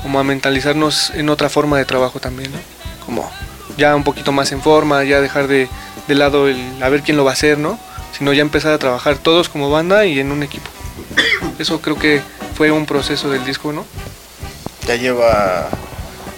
como 0.00 0.20
a 0.20 0.24
mentalizarnos 0.24 1.10
en 1.10 1.28
otra 1.28 1.50
forma 1.50 1.76
de 1.76 1.84
trabajo 1.84 2.18
también, 2.18 2.50
¿no? 2.50 2.58
Como 3.04 3.30
ya 3.76 3.94
un 3.94 4.04
poquito 4.04 4.32
más 4.32 4.52
en 4.52 4.62
forma, 4.62 5.04
ya 5.04 5.20
dejar 5.20 5.48
de, 5.48 5.68
de 6.08 6.14
lado 6.14 6.48
el 6.48 6.82
a 6.82 6.88
ver 6.88 7.02
quién 7.02 7.18
lo 7.18 7.24
va 7.24 7.32
a 7.32 7.34
hacer, 7.34 7.58
¿no? 7.58 7.78
Sino 8.20 8.34
ya 8.34 8.42
empezar 8.42 8.74
a 8.74 8.78
trabajar 8.78 9.16
todos 9.16 9.48
como 9.48 9.70
banda 9.70 10.04
y 10.04 10.20
en 10.20 10.30
un 10.30 10.42
equipo. 10.42 10.68
Eso 11.58 11.80
creo 11.80 11.98
que 11.98 12.20
fue 12.54 12.70
un 12.70 12.84
proceso 12.84 13.30
del 13.30 13.46
disco, 13.46 13.72
¿no? 13.72 13.86
Ya 14.86 14.96
lleva, 14.96 15.70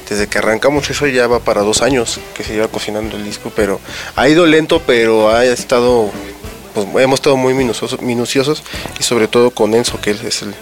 desde 0.09 0.29
que 0.29 0.39
arrancamos 0.39 0.89
eso 0.91 1.09
ya 1.09 1.27
va 1.27 1.41
para 1.41 1.63
dos 1.63 1.83
años 1.83 2.21
que 2.35 2.45
se 2.45 2.55
lleva 2.55 2.69
cocinando 2.69 3.17
el 3.17 3.25
disco, 3.25 3.51
pero 3.57 3.81
ha 4.15 4.29
ido 4.29 4.47
lento, 4.47 4.81
pero 4.87 5.35
ha 5.35 5.45
estado, 5.45 6.09
pues, 6.73 6.87
hemos 7.03 7.19
estado 7.19 7.37
muy 7.37 7.53
minuciosos, 7.53 8.01
minuciosos 8.01 8.63
y 9.01 9.03
sobre 9.03 9.27
todo 9.27 9.51
con 9.51 9.75
Enzo, 9.75 10.01
que 10.01 10.11
él 10.11 10.21
es 10.25 10.43
el, 10.43 10.55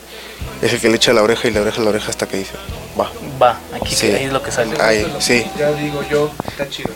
es 0.62 0.72
el 0.72 0.80
que 0.80 0.88
le 0.88 0.96
echa 0.96 1.12
la 1.12 1.22
oreja 1.22 1.48
y 1.48 1.50
la 1.50 1.60
oreja 1.60 1.82
la 1.82 1.90
oreja 1.90 2.08
hasta 2.08 2.26
que 2.26 2.38
dice, 2.38 2.52
va. 2.98 3.12
Va, 3.42 3.60
aquí 3.74 3.94
Sí. 3.94 4.06
que 4.06 4.16
ahí 4.16 4.24
es 4.24 4.32
lo 4.32 4.42
que 4.42 4.52
sale. 4.52 4.80
Ahí, 4.80 5.06
sí. 5.18 5.44
Ya 5.58 5.70
digo 5.72 6.02
yo, 6.10 6.30
está 6.48 6.66
chido. 6.66 6.88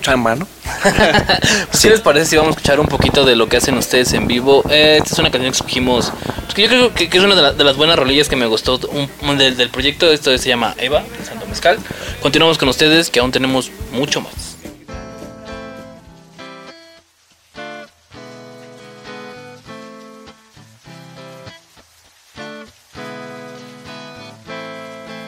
Chamba, 0.00 0.34
¿no? 0.34 0.46
Pues, 1.70 1.80
¿Qué 1.82 1.90
les 1.90 2.00
parece 2.00 2.26
si 2.26 2.36
vamos 2.36 2.50
a 2.50 2.56
escuchar 2.56 2.80
un 2.80 2.86
poquito 2.86 3.24
de 3.24 3.36
lo 3.36 3.48
que 3.48 3.58
hacen 3.58 3.76
ustedes 3.76 4.12
en 4.14 4.26
vivo? 4.26 4.62
Eh, 4.70 4.98
esta 5.02 5.12
es 5.14 5.18
una 5.18 5.30
canción 5.30 5.52
que 5.52 5.56
escogimos, 5.56 6.12
pues, 6.44 6.54
que 6.54 6.62
yo 6.62 6.68
creo 6.68 6.94
que, 6.94 7.08
que 7.10 7.18
es 7.18 7.24
una 7.24 7.34
de, 7.34 7.42
la- 7.42 7.52
de 7.52 7.64
las 7.64 7.76
buenas 7.76 7.96
rolillas 7.98 8.28
que 8.28 8.36
me 8.36 8.46
gustó 8.46 8.80
un- 9.22 9.38
del, 9.38 9.56
del 9.56 9.68
proyecto. 9.70 10.10
Esto 10.10 10.36
se 10.38 10.48
llama 10.48 10.74
Eva, 10.78 11.02
de 11.18 11.24
Santo 11.24 11.46
Mezcal. 11.46 11.78
Continuamos 12.22 12.56
con 12.58 12.68
ustedes, 12.68 13.10
que 13.10 13.20
aún 13.20 13.30
tenemos 13.32 13.70
mucho 13.92 14.20
más. 14.20 14.56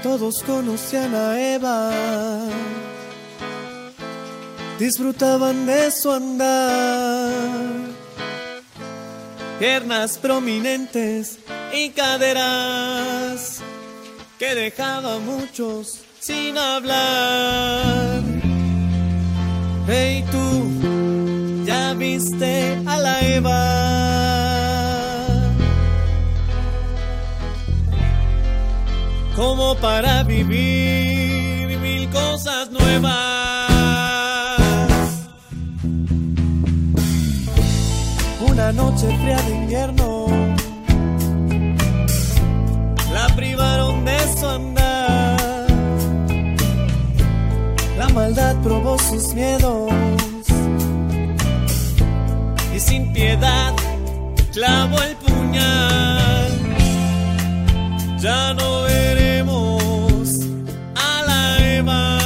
Todos 0.02 0.42
conocían 0.42 1.14
a 1.14 1.40
Eva, 1.54 1.90
disfrutaban 4.82 5.64
de 5.64 5.92
su 5.92 6.10
andar, 6.10 7.30
piernas 9.60 10.18
prominentes 10.18 11.38
y 11.72 11.90
caderas 11.90 13.60
que 14.40 14.56
dejaba 14.56 15.20
muchos 15.20 16.00
sin 16.18 16.58
hablar. 16.58 18.22
Hey 19.86 20.24
tú, 20.32 21.64
ya 21.64 21.94
viste 21.94 22.76
a 22.84 22.98
la 22.98 23.20
Eva. 23.20 23.78
como 29.36 29.74
para 29.76 30.22
vivir 30.24 31.78
mil 31.78 32.08
cosas 32.10 32.70
nuevas. 32.70 33.31
Una 38.52 38.70
noche 38.70 39.06
fría 39.22 39.40
de 39.48 39.54
invierno 39.54 40.26
la 43.10 43.26
privaron 43.34 44.04
de 44.04 44.18
su 44.38 44.46
andar. 44.46 45.66
La 47.96 48.08
maldad 48.10 48.54
probó 48.62 48.98
sus 48.98 49.32
miedos 49.32 49.90
y 52.74 52.78
sin 52.78 53.10
piedad 53.14 53.72
clavó 54.52 55.00
el 55.00 55.16
puñal. 55.16 56.52
Ya 58.18 58.52
no 58.52 58.82
veremos 58.82 60.40
a 60.94 61.22
la 61.26 61.58
Eva. 61.76 62.18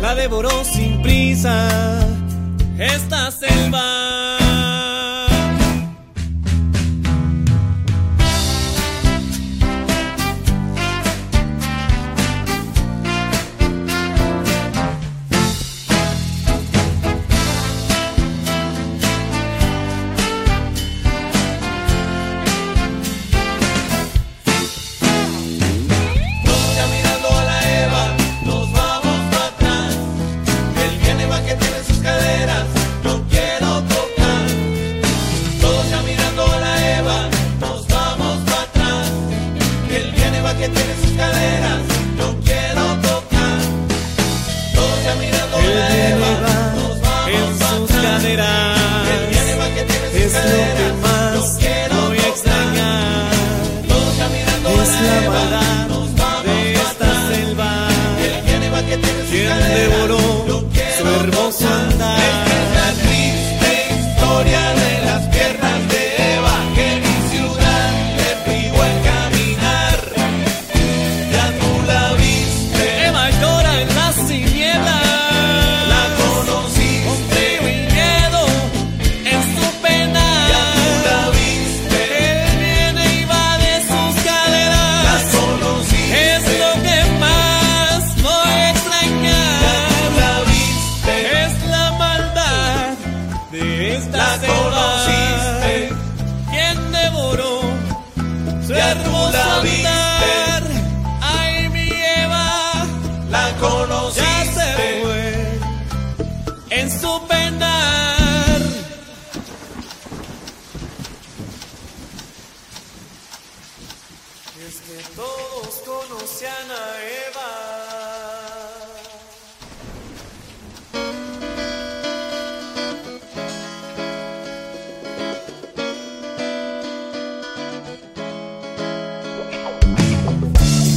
La 0.00 0.16
devoró 0.16 0.64
prisa. 1.02 1.68
Esta 2.78 3.30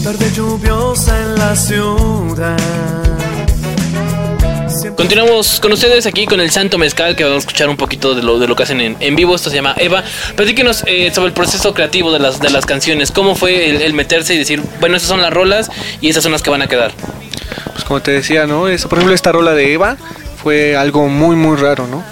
Tarde 0.05 0.31
lluviosa 0.35 1.19
en 1.19 1.35
la 1.35 1.55
ciudad. 1.55 2.57
Continuamos 4.95 5.59
con 5.59 5.71
ustedes 5.71 6.05
aquí 6.05 6.27
con 6.27 6.39
el 6.39 6.51
Santo 6.51 6.77
Mezcal, 6.77 7.15
que 7.15 7.23
vamos 7.23 7.37
a 7.37 7.39
escuchar 7.39 7.69
un 7.69 7.75
poquito 7.75 8.13
de 8.13 8.21
lo, 8.21 8.37
de 8.37 8.47
lo 8.47 8.55
que 8.55 8.61
hacen 8.61 8.81
en, 8.81 8.97
en 8.99 9.15
vivo. 9.15 9.33
Esto 9.33 9.49
se 9.49 9.55
llama 9.55 9.73
Eva. 9.79 10.03
Platíquenos 10.35 10.83
eh, 10.85 11.09
sobre 11.11 11.29
el 11.29 11.33
proceso 11.33 11.73
creativo 11.73 12.11
de 12.11 12.19
las, 12.19 12.39
de 12.39 12.51
las 12.51 12.67
canciones. 12.67 13.09
¿Cómo 13.09 13.35
fue 13.35 13.67
el, 13.67 13.81
el 13.81 13.95
meterse 13.95 14.35
y 14.35 14.37
decir, 14.37 14.61
bueno, 14.79 14.95
esas 14.95 15.09
son 15.09 15.23
las 15.23 15.33
rolas 15.33 15.71
y 16.01 16.09
esas 16.09 16.21
son 16.21 16.33
las 16.33 16.43
que 16.43 16.51
van 16.51 16.61
a 16.61 16.67
quedar? 16.67 16.91
Pues 17.71 17.83
como 17.83 17.99
te 18.03 18.11
decía, 18.11 18.45
¿no? 18.45 18.67
Es, 18.67 18.83
por 18.83 18.99
ejemplo, 18.99 19.15
esta 19.15 19.31
rola 19.31 19.53
de 19.55 19.73
Eva 19.73 19.97
fue 20.37 20.75
algo 20.77 21.07
muy, 21.07 21.35
muy 21.35 21.57
raro, 21.57 21.87
¿no? 21.87 22.03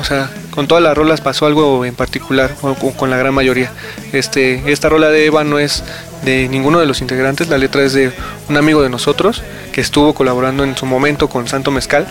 O 0.00 0.04
sea, 0.04 0.30
con 0.50 0.66
todas 0.66 0.82
las 0.82 0.96
rolas 0.96 1.20
pasó 1.20 1.44
algo 1.44 1.84
en 1.84 1.94
particular, 1.94 2.56
o 2.62 2.72
con, 2.72 2.92
con 2.92 3.10
la 3.10 3.18
gran 3.18 3.34
mayoría. 3.34 3.70
Este, 4.14 4.72
esta 4.72 4.88
rola 4.88 5.10
de 5.10 5.26
Eva 5.26 5.44
no 5.44 5.58
es 5.58 5.84
de 6.24 6.48
ninguno 6.48 6.80
de 6.80 6.86
los 6.86 7.00
integrantes, 7.00 7.48
la 7.48 7.58
letra 7.58 7.82
es 7.82 7.92
de 7.92 8.12
un 8.48 8.56
amigo 8.56 8.82
de 8.82 8.88
nosotros 8.88 9.42
que 9.72 9.80
estuvo 9.80 10.14
colaborando 10.14 10.64
en 10.64 10.76
su 10.76 10.86
momento 10.86 11.28
con 11.28 11.48
Santo 11.48 11.70
Mezcal, 11.70 12.06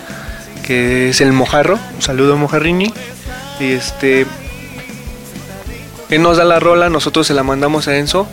que 0.64 1.10
es 1.10 1.22
el 1.22 1.34
Mojarro. 1.34 1.80
Un 1.96 2.02
saludo, 2.02 2.38
Mojarrini. 2.38 2.94
Y 3.60 3.72
este, 3.72 4.26
él 6.10 6.22
nos 6.22 6.38
da 6.38 6.44
la 6.44 6.60
rola, 6.60 6.90
nosotros 6.90 7.26
se 7.28 7.34
la 7.34 7.44
mandamos 7.44 7.88
a 7.88 7.98
Enzo, 7.98 8.28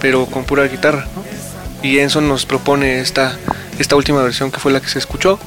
pero 0.00 0.26
con 0.26 0.44
pura 0.44 0.64
guitarra. 0.64 1.06
Y 1.82 1.98
Enzo 1.98 2.20
nos 2.20 2.46
propone 2.46 3.00
esta, 3.00 3.36
esta 3.78 3.96
última 3.96 4.22
versión 4.22 4.50
que 4.50 4.60
fue 4.60 4.72
la 4.72 4.80
que 4.80 4.88
se 4.88 4.98
escuchó. 4.98 5.38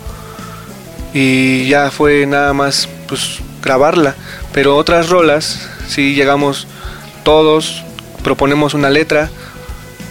Y 1.13 1.67
ya 1.67 1.91
fue 1.91 2.25
nada 2.25 2.53
más 2.53 2.89
pues 3.07 3.39
grabarla. 3.61 4.15
Pero 4.51 4.75
otras 4.75 5.09
rolas 5.09 5.69
sí 5.87 6.15
llegamos 6.15 6.67
todos, 7.23 7.83
proponemos 8.23 8.73
una 8.73 8.89
letra, 8.89 9.29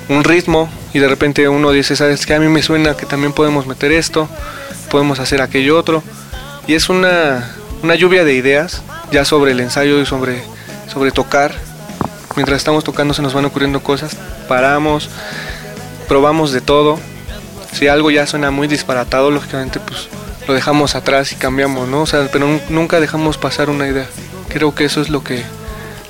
un 0.09 0.25
ritmo 0.25 0.69
y 0.93 0.99
de 0.99 1.09
repente 1.09 1.49
uno 1.49 1.71
dice, 1.71 1.97
sabes 1.97 2.27
que 2.27 2.35
a 2.35 2.41
mí 2.41 2.49
me 2.49 2.63
suena 2.63 2.97
que 2.97 3.07
también 3.07 3.33
podemos 3.33 3.67
meter 3.67 3.93
esto, 3.93 4.29
podemos 4.91 5.19
hacer 5.19 5.41
aquello 5.43 5.79
otro. 5.79 6.03
Y 6.67 6.75
es 6.75 6.89
una, 6.89 7.51
una 7.83 7.95
lluvia 7.95 8.25
de 8.25 8.35
ideas 8.35 8.83
ya 9.11 9.25
sobre 9.25 9.53
el 9.53 9.61
ensayo 9.61 10.01
y 10.01 10.07
sobre, 10.07 10.43
sobre 10.93 11.11
tocar. 11.11 11.53
Mientras 12.37 12.59
estamos 12.59 12.85
tocando 12.85 13.15
se 13.15 13.23
nos 13.23 13.33
van 13.35 13.45
ocurriendo 13.45 13.83
cosas, 13.83 14.17
paramos, 14.49 15.09
probamos 16.09 16.53
de 16.53 16.61
todo. 16.61 16.99
Si 17.73 17.89
algo 17.89 18.11
ya 18.11 18.27
suena 18.27 18.51
muy 18.51 18.69
disparatado, 18.69 19.31
lógicamente 19.31 19.81
pues 19.81 20.09
lo 20.47 20.55
dejamos 20.55 20.95
atrás 20.95 21.33
y 21.33 21.37
cambiamos, 21.37 21.89
¿no? 21.89 22.03
O 22.03 22.07
sea, 22.07 22.29
pero 22.31 22.47
nun- 22.47 22.61
nunca 22.69 23.01
dejamos 23.01 23.39
pasar 23.39 23.71
una 23.71 23.89
idea. 23.89 24.07
Creo 24.49 24.75
que 24.75 24.85
eso 24.85 25.01
es 25.01 25.09
lo 25.09 25.25
que, 25.25 25.43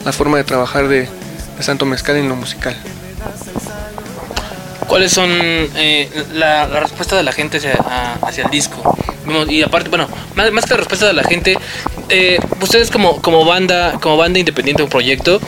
la 0.04 0.12
forma 0.12 0.36
de 0.36 0.44
trabajar 0.44 0.88
de, 0.88 1.08
de 1.56 1.62
Santo 1.62 1.86
Mezcal 1.86 2.16
en 2.16 2.28
lo 2.28 2.36
musical. 2.36 2.76
¿Cuáles 4.94 5.10
son 5.10 5.28
eh, 5.32 6.08
la, 6.34 6.68
la 6.68 6.78
respuesta 6.78 7.16
de 7.16 7.24
la 7.24 7.32
gente 7.32 7.56
hacia, 7.56 7.72
a- 7.72 8.14
hacia 8.22 8.44
el 8.44 8.50
disco? 8.52 8.96
Y 9.48 9.60
aparte, 9.62 9.88
bueno, 9.88 10.06
más, 10.36 10.52
más 10.52 10.66
que 10.66 10.70
la 10.70 10.76
respuesta 10.76 11.08
de 11.08 11.14
la 11.14 11.24
gente, 11.24 11.58
eh, 12.10 12.38
ustedes 12.60 12.92
como, 12.92 13.20
como 13.20 13.44
banda, 13.44 13.94
como 14.00 14.16
banda 14.16 14.38
independiente 14.38 14.84
o 14.84 14.88
proyecto, 14.88 15.40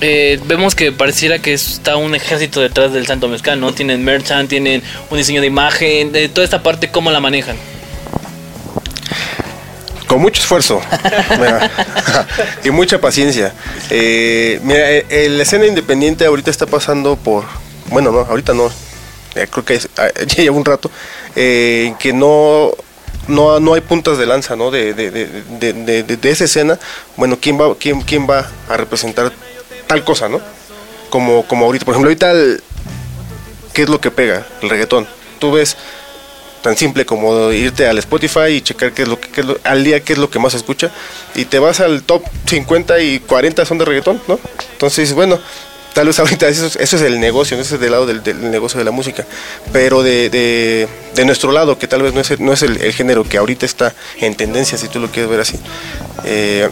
eh, 0.00 0.38
vemos 0.44 0.76
que 0.76 0.92
pareciera 0.92 1.40
que 1.40 1.52
está 1.52 1.96
un 1.96 2.14
ejército 2.14 2.60
detrás 2.60 2.92
del 2.92 3.04
Santo 3.08 3.26
Mezcal, 3.26 3.58
¿no? 3.58 3.72
Tienen 3.74 4.04
merchant, 4.04 4.48
tienen 4.48 4.84
un 5.10 5.18
diseño 5.18 5.40
de 5.40 5.48
imagen, 5.48 6.12
de 6.12 6.28
toda 6.28 6.44
esta 6.44 6.62
parte, 6.62 6.92
¿cómo 6.92 7.10
la 7.10 7.18
manejan? 7.18 7.56
Con 10.06 10.20
mucho 10.20 10.40
esfuerzo 10.42 10.80
mira, 11.40 11.68
y 12.64 12.70
mucha 12.70 13.00
paciencia. 13.00 13.52
Eh, 13.90 14.60
mira, 14.62 14.86
la 15.28 15.42
escena 15.42 15.66
independiente 15.66 16.24
ahorita 16.24 16.52
está 16.52 16.66
pasando 16.66 17.16
por, 17.16 17.46
bueno, 17.88 18.12
no, 18.12 18.20
ahorita 18.20 18.54
no, 18.54 18.70
eh, 19.34 19.46
creo 19.50 19.64
que 19.64 19.80
ah, 19.98 20.08
ya 20.26 20.42
lleva 20.42 20.56
un 20.56 20.64
rato, 20.64 20.90
eh, 21.36 21.94
que 21.98 22.12
no, 22.12 22.72
no, 23.28 23.60
no 23.60 23.74
hay 23.74 23.80
puntas 23.80 24.18
de 24.18 24.26
lanza 24.26 24.56
¿no? 24.56 24.70
de- 24.70 24.94
de- 24.94 25.12
de- 25.72 26.02
de 26.02 26.30
esa 26.30 26.44
escena. 26.44 26.78
Bueno, 27.16 27.38
¿quién 27.40 27.60
va, 27.60 27.74
quién, 27.76 28.00
quién 28.02 28.28
va 28.28 28.50
a 28.68 28.76
representar 28.76 29.32
tal 29.86 30.04
cosa, 30.04 30.28
¿no? 30.28 30.40
Como, 31.10 31.46
como 31.46 31.66
ahorita, 31.66 31.84
por 31.84 31.92
ejemplo, 31.92 32.08
ahorita, 32.08 32.30
el- 32.32 32.62
¿qué 33.72 33.82
es 33.82 33.88
lo 33.88 34.00
que 34.00 34.10
pega? 34.10 34.46
El 34.62 34.70
reggaetón. 34.70 35.06
Tú 35.38 35.52
ves 35.52 35.76
tan 36.62 36.76
simple 36.76 37.04
como 37.04 37.50
irte 37.50 37.88
al 37.88 37.98
Spotify 37.98 38.50
y 38.52 38.60
checar 38.60 38.92
qué 38.92 39.02
es 39.02 39.08
lo 39.08 39.18
que 39.20 39.28
qué 39.30 39.40
es 39.40 39.46
lo- 39.48 39.58
al 39.64 39.82
día 39.82 39.98
qué 39.98 40.12
es 40.12 40.18
lo 40.20 40.30
que 40.30 40.38
más 40.38 40.52
se 40.52 40.58
escucha 40.58 40.92
y 41.34 41.44
te 41.44 41.58
vas 41.58 41.80
al 41.80 42.04
top 42.04 42.22
50 42.46 43.00
y 43.00 43.18
40 43.18 43.64
son 43.64 43.78
de 43.78 43.84
reggaetón, 43.84 44.22
¿no? 44.28 44.38
Entonces, 44.72 45.12
bueno, 45.12 45.40
tal 45.94 46.06
vez 46.06 46.18
ahorita 46.18 46.48
eso, 46.48 46.66
es- 46.66 46.76
eso 46.76 46.96
es 46.96 47.02
el 47.02 47.20
negocio, 47.20 47.56
¿no? 47.56 47.62
ese 47.62 47.74
es 47.74 47.80
del 47.80 47.90
lado 47.92 48.06
del, 48.06 48.22
negocio 48.50 48.78
de 48.78 48.84
la 48.84 48.90
música, 48.90 49.24
pero 49.72 50.02
de, 50.02 50.88
nuestro 51.24 51.52
lado, 51.52 51.78
que 51.78 51.86
tal 51.86 52.02
vez 52.02 52.12
no 52.14 52.20
es, 52.52 52.62
el- 52.62 52.92
género 52.92 53.24
que 53.24 53.38
ahorita 53.38 53.66
está 53.66 53.94
en 54.20 54.34
tendencia, 54.34 54.78
si 54.78 54.88
tú 54.88 54.98
lo 55.00 55.10
quieres 55.10 55.30
ver 55.30 55.40
así, 55.40 55.58
eh, 56.24 56.68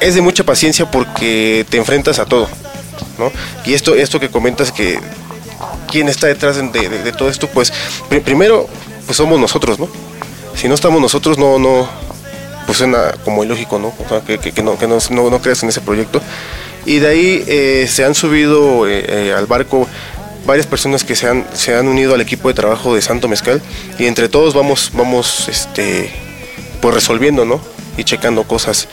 es 0.00 0.14
de 0.14 0.22
mucha 0.22 0.44
paciencia 0.44 0.90
porque 0.90 1.66
te 1.68 1.76
enfrentas 1.76 2.18
a 2.18 2.24
todo, 2.24 2.48
¿no? 3.18 3.30
Y 3.64 3.74
esto, 3.74 3.94
esto 3.94 4.18
que 4.18 4.30
comentas 4.30 4.72
que 4.72 4.98
quién 5.90 6.08
está 6.08 6.26
detrás 6.26 6.56
de, 6.56 7.12
todo 7.12 7.28
esto, 7.28 7.48
pues 7.48 7.72
pri- 8.08 8.20
primero, 8.20 8.66
pues 9.04 9.16
somos 9.16 9.38
nosotros, 9.38 9.78
¿no? 9.78 9.88
Si 10.54 10.68
no 10.68 10.74
estamos 10.74 11.00
nosotros, 11.00 11.36
no, 11.38 11.58
no, 11.58 11.88
pues 12.66 12.78
suena 12.78 13.12
como 13.24 13.44
ilógico, 13.44 13.78
¿no? 13.78 13.92
Que, 14.24 14.62
no, 14.62 14.78
que 14.78 14.86
no- 14.86 14.98
no 15.30 15.40
creas 15.42 15.62
en 15.62 15.68
ese 15.68 15.80
proyecto. 15.80 16.22
Y 16.86 16.98
de 16.98 17.08
ahí 17.08 17.44
eh, 17.46 17.86
se 17.88 18.04
han 18.04 18.14
subido 18.14 18.88
eh, 18.88 19.04
eh, 19.06 19.34
al 19.36 19.46
barco 19.46 19.86
varias 20.46 20.66
personas 20.66 21.04
que 21.04 21.14
se 21.14 21.28
han, 21.28 21.46
se 21.52 21.74
han 21.74 21.86
unido 21.86 22.14
al 22.14 22.20
equipo 22.20 22.48
de 22.48 22.54
trabajo 22.54 22.94
de 22.94 23.02
Santo 23.02 23.28
Mezcal 23.28 23.60
y 23.98 24.06
entre 24.06 24.28
todos 24.28 24.54
vamos, 24.54 24.90
vamos, 24.94 25.48
este, 25.48 26.10
pues 26.80 26.94
resolviendo, 26.94 27.44
¿no? 27.44 27.60
Y 27.96 28.04
checando 28.04 28.44
cosas, 28.44 28.88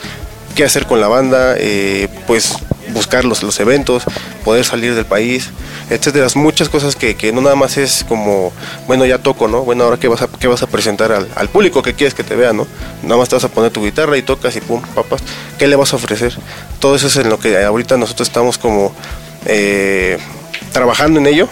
qué 0.58 0.64
hacer 0.64 0.88
con 0.88 1.00
la 1.00 1.08
banda, 1.08 1.54
eh, 1.56 2.08
pues 2.26 2.56
buscar 2.90 3.26
los, 3.26 3.44
los 3.44 3.60
eventos, 3.60 4.04
poder 4.44 4.66
salir 4.66 4.96
del 4.96 5.06
país, 5.06 5.52
etcétera. 5.92 6.26
Muchas 6.34 6.68
cosas 6.68 6.96
que, 6.96 7.16
que 7.16 7.32
no 7.32 7.42
nada 7.42 7.56
más 7.56 7.78
es 7.78 8.04
como, 8.08 8.52
bueno, 8.88 9.06
ya 9.06 9.20
toco, 9.20 9.48
¿no? 9.48 9.62
Bueno, 9.62 9.84
ahora 9.84 9.98
qué 9.98 10.08
vas 10.08 10.24
a, 10.24 10.28
qué 10.28 10.48
vas 10.48 10.64
a 10.64 10.68
presentar 10.68 11.12
al, 11.12 11.30
al 11.36 11.48
público 11.48 11.84
que 11.84 11.94
quieres 11.94 12.16
que 12.16 12.24
te 12.24 12.36
vea, 12.36 12.54
¿no? 12.54 12.66
Nada 13.04 13.18
más 13.18 13.30
te 13.30 13.36
vas 13.36 13.44
a 13.44 13.50
poner 13.50 13.72
tu 13.72 13.84
guitarra 13.84 14.18
y 14.18 14.24
tocas 14.24 14.56
y 14.56 14.62
pum, 14.62 14.82
papas. 14.96 15.22
¿Qué 15.60 15.68
le 15.68 15.76
vas 15.76 15.94
a 15.94 15.98
ofrecer? 15.98 16.36
Todo 16.80 16.96
eso 16.96 17.06
es 17.06 17.16
en 17.18 17.30
lo 17.30 17.38
que 17.38 17.64
ahorita 17.64 17.96
nosotros 17.96 18.28
estamos 18.28 18.58
como 18.58 18.96
eh, 19.46 20.18
trabajando 20.74 21.20
en 21.20 21.28
ello, 21.28 21.48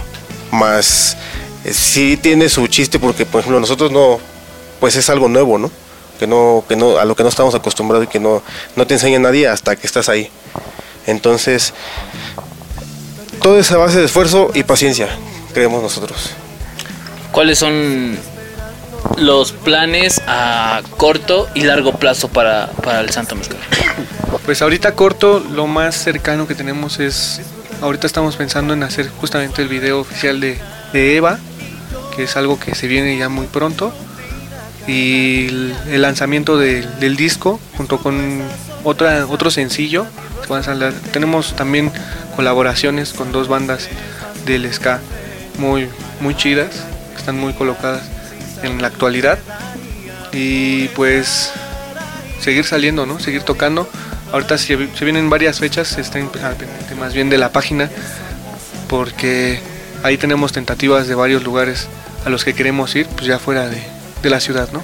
más 0.50 1.16
eh, 1.64 1.74
sí 1.74 2.18
tiene 2.18 2.50
su 2.50 2.66
chiste 2.66 2.98
porque, 2.98 3.28
por 3.28 3.42
ejemplo, 3.42 3.60
nosotros 3.60 3.92
no, 3.92 4.20
pues 4.80 4.96
es 4.96 5.12
algo 5.12 5.28
nuevo, 5.28 5.60
¿no? 5.60 5.70
Que 6.20 6.28
no, 6.28 6.64
que 6.68 6.76
no, 6.76 6.98
a 6.98 7.06
lo 7.06 7.16
que 7.16 7.24
no 7.24 7.30
estamos 7.30 7.56
acostumbrados 7.56 8.06
y 8.06 8.08
que 8.08 8.20
no, 8.20 8.42
no 8.76 8.88
te 8.88 8.94
enseña 8.94 9.20
nadie 9.20 9.48
hasta 9.48 9.76
que 9.76 9.86
estás 9.86 10.10
ahí. 10.10 10.30
Entonces, 11.08 11.74
todo 13.42 13.60
es 13.60 13.72
a 13.72 13.78
base 13.78 14.00
de 14.00 14.06
esfuerzo 14.06 14.52
y 14.54 14.64
paciencia, 14.64 15.10
creemos 15.54 15.82
nosotros. 15.82 16.32
¿Cuáles 17.32 17.60
son 17.60 18.18
los 19.18 19.52
planes 19.52 20.22
a 20.28 20.82
corto 20.98 21.48
y 21.54 21.62
largo 21.62 21.94
plazo 21.94 22.28
para, 22.28 22.72
para 22.84 23.02
el 23.02 23.10
Santo 23.12 23.36
Mezcal? 23.36 23.58
Pues 24.46 24.62
ahorita 24.62 24.94
corto, 24.94 25.40
lo 25.40 25.68
más 25.68 25.96
cercano 25.96 26.48
que 26.48 26.56
tenemos 26.56 27.00
es, 27.00 27.42
ahorita 27.82 28.08
estamos 28.08 28.36
pensando 28.36 28.74
en 28.74 28.84
hacer 28.84 29.10
justamente 29.10 29.62
el 29.62 29.68
video 29.68 30.00
oficial 30.00 30.40
de, 30.40 30.60
de 30.94 31.18
Eva, 31.18 31.40
que 32.16 32.24
es 32.24 32.36
algo 32.38 32.60
que 32.60 32.74
se 32.74 32.88
viene 32.88 33.18
ya 33.18 33.30
muy 33.30 33.48
pronto, 33.48 33.94
y 34.88 35.48
el, 35.88 36.02
lanzamiento 36.02 36.58
del- 36.58 37.18
disco 37.18 37.60
junto 37.78 37.98
con 38.00 38.42
otra, 38.84 39.26
otro 39.28 39.50
sencillo. 39.52 40.06
Tenemos 41.12 41.56
también 41.56 41.92
colaboraciones 42.36 43.14
con 43.14 43.32
dos 43.32 43.48
bandas 43.48 43.90
del 44.46 44.72
ska 44.72 45.00
muy, 45.58 45.88
muy 46.22 46.36
chidas, 46.36 46.70
están 47.18 47.40
muy 47.40 47.54
colocadas 47.54 48.04
en 48.64 48.82
la 48.82 48.88
actualidad. 48.88 49.40
Y 50.32 50.90
pues 50.90 51.52
seguir 52.42 52.66
saliendo, 52.66 53.06
¿no? 53.06 53.20
Seguir 53.20 53.44
tocando. 53.44 53.90
Ahorita 54.32 54.58
se, 54.58 54.76
vienen 54.76 55.30
varias 55.30 55.60
fechas, 55.60 55.98
estén 55.98 56.28
pendiente 56.30 56.96
más 57.00 57.14
bien 57.14 57.30
de 57.30 57.38
la 57.38 57.52
página, 57.52 57.90
porque 58.90 59.60
ahí 60.04 60.18
tenemos 60.18 60.52
tentativas 60.52 61.08
de 61.08 61.16
varios 61.16 61.44
lugares 61.44 61.88
a 62.26 62.30
los 62.30 62.44
que 62.44 62.54
queremos 62.54 62.96
ir, 62.96 63.08
pues 63.08 63.28
ya 63.28 63.40
fuera 63.40 63.68
de, 63.70 63.82
de 64.26 64.32
la 64.32 64.40
ciudad, 64.42 64.68
¿no? 64.74 64.82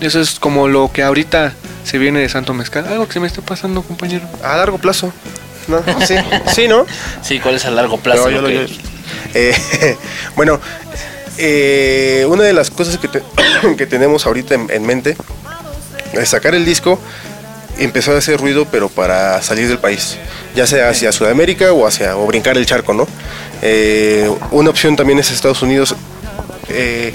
Eso 0.00 0.20
es 0.20 0.38
como 0.38 0.68
lo 0.68 0.90
que 0.92 1.02
ahorita 1.02 1.52
se 1.84 1.98
viene 1.98 2.20
de 2.20 2.28
Santo 2.28 2.52
Mezcal. 2.54 2.86
Algo 2.86 3.06
que 3.06 3.14
se 3.14 3.20
me 3.20 3.26
está 3.26 3.40
pasando, 3.40 3.82
compañero. 3.82 4.26
A 4.44 4.56
largo 4.56 4.78
plazo. 4.78 5.12
No, 5.68 5.82
sí, 6.06 6.14
sí, 6.54 6.68
¿no? 6.68 6.84
Sí, 7.22 7.40
¿cuál 7.40 7.54
es 7.56 7.64
a 7.64 7.70
largo 7.70 7.98
plazo? 7.98 8.24
Pero 8.24 8.36
yo 8.36 8.42
lo 8.42 8.48
lo- 8.48 8.66
que- 8.66 8.72
yo- 8.74 8.80
eh, 9.34 9.96
bueno, 10.36 10.60
eh, 11.38 12.26
una 12.28 12.42
de 12.44 12.52
las 12.52 12.70
cosas 12.70 12.98
que, 12.98 13.08
te- 13.08 13.22
que 13.76 13.86
tenemos 13.86 14.26
ahorita 14.26 14.54
en, 14.54 14.70
en 14.70 14.84
mente 14.86 15.16
es 16.12 16.28
sacar 16.28 16.54
el 16.54 16.64
disco 16.64 16.98
y 17.78 17.84
empezar 17.84 18.14
a 18.14 18.18
hacer 18.18 18.40
ruido, 18.40 18.66
pero 18.70 18.88
para 18.88 19.40
salir 19.42 19.68
del 19.68 19.78
país, 19.78 20.16
ya 20.56 20.66
sea 20.66 20.88
hacia 20.88 21.12
Sudamérica 21.12 21.72
o 21.72 21.86
hacia 21.86 22.16
o 22.16 22.26
brincar 22.26 22.56
el 22.56 22.66
charco, 22.66 22.92
¿no? 22.92 23.06
Eh, 23.62 24.28
una 24.50 24.70
opción 24.70 24.96
también 24.96 25.18
es 25.18 25.30
Estados 25.30 25.62
Unidos. 25.62 25.94
Eh, 26.70 27.12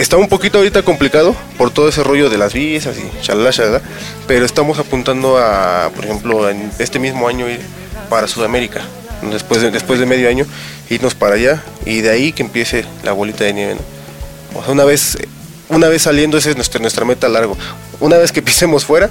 está 0.00 0.16
un 0.16 0.28
poquito 0.28 0.58
ahorita 0.58 0.82
complicado 0.82 1.34
por 1.56 1.70
todo 1.70 1.88
ese 1.88 2.02
rollo 2.02 2.30
de 2.30 2.38
las 2.38 2.52
visas 2.52 2.96
y 2.98 3.24
shalala, 3.24 3.50
shalala, 3.50 3.82
pero 4.26 4.44
estamos 4.44 4.78
apuntando 4.78 5.38
a, 5.38 5.90
por 5.94 6.04
ejemplo, 6.04 6.50
en 6.50 6.70
este 6.78 6.98
mismo 6.98 7.28
año 7.28 7.48
ir 7.48 7.60
para 8.08 8.28
Sudamérica, 8.28 8.82
después 9.30 9.62
de, 9.62 9.70
después 9.70 9.98
de 9.98 10.06
medio 10.06 10.28
año, 10.28 10.46
irnos 10.90 11.14
para 11.14 11.34
allá 11.36 11.62
y 11.84 12.00
de 12.00 12.10
ahí 12.10 12.32
que 12.32 12.42
empiece 12.42 12.84
la 13.04 13.12
bolita 13.12 13.44
de 13.44 13.52
nieve. 13.52 13.76
O 14.54 14.62
sea, 14.62 14.72
una 14.72 14.84
vez, 14.84 15.18
una 15.68 15.88
vez 15.88 16.02
saliendo, 16.02 16.38
esa 16.38 16.50
es 16.50 16.56
nuestra, 16.56 16.80
nuestra 16.80 17.04
meta 17.04 17.26
a 17.26 17.30
largo. 17.30 17.56
Una 18.00 18.18
vez 18.18 18.32
que 18.32 18.42
pisemos 18.42 18.84
fuera, 18.84 19.10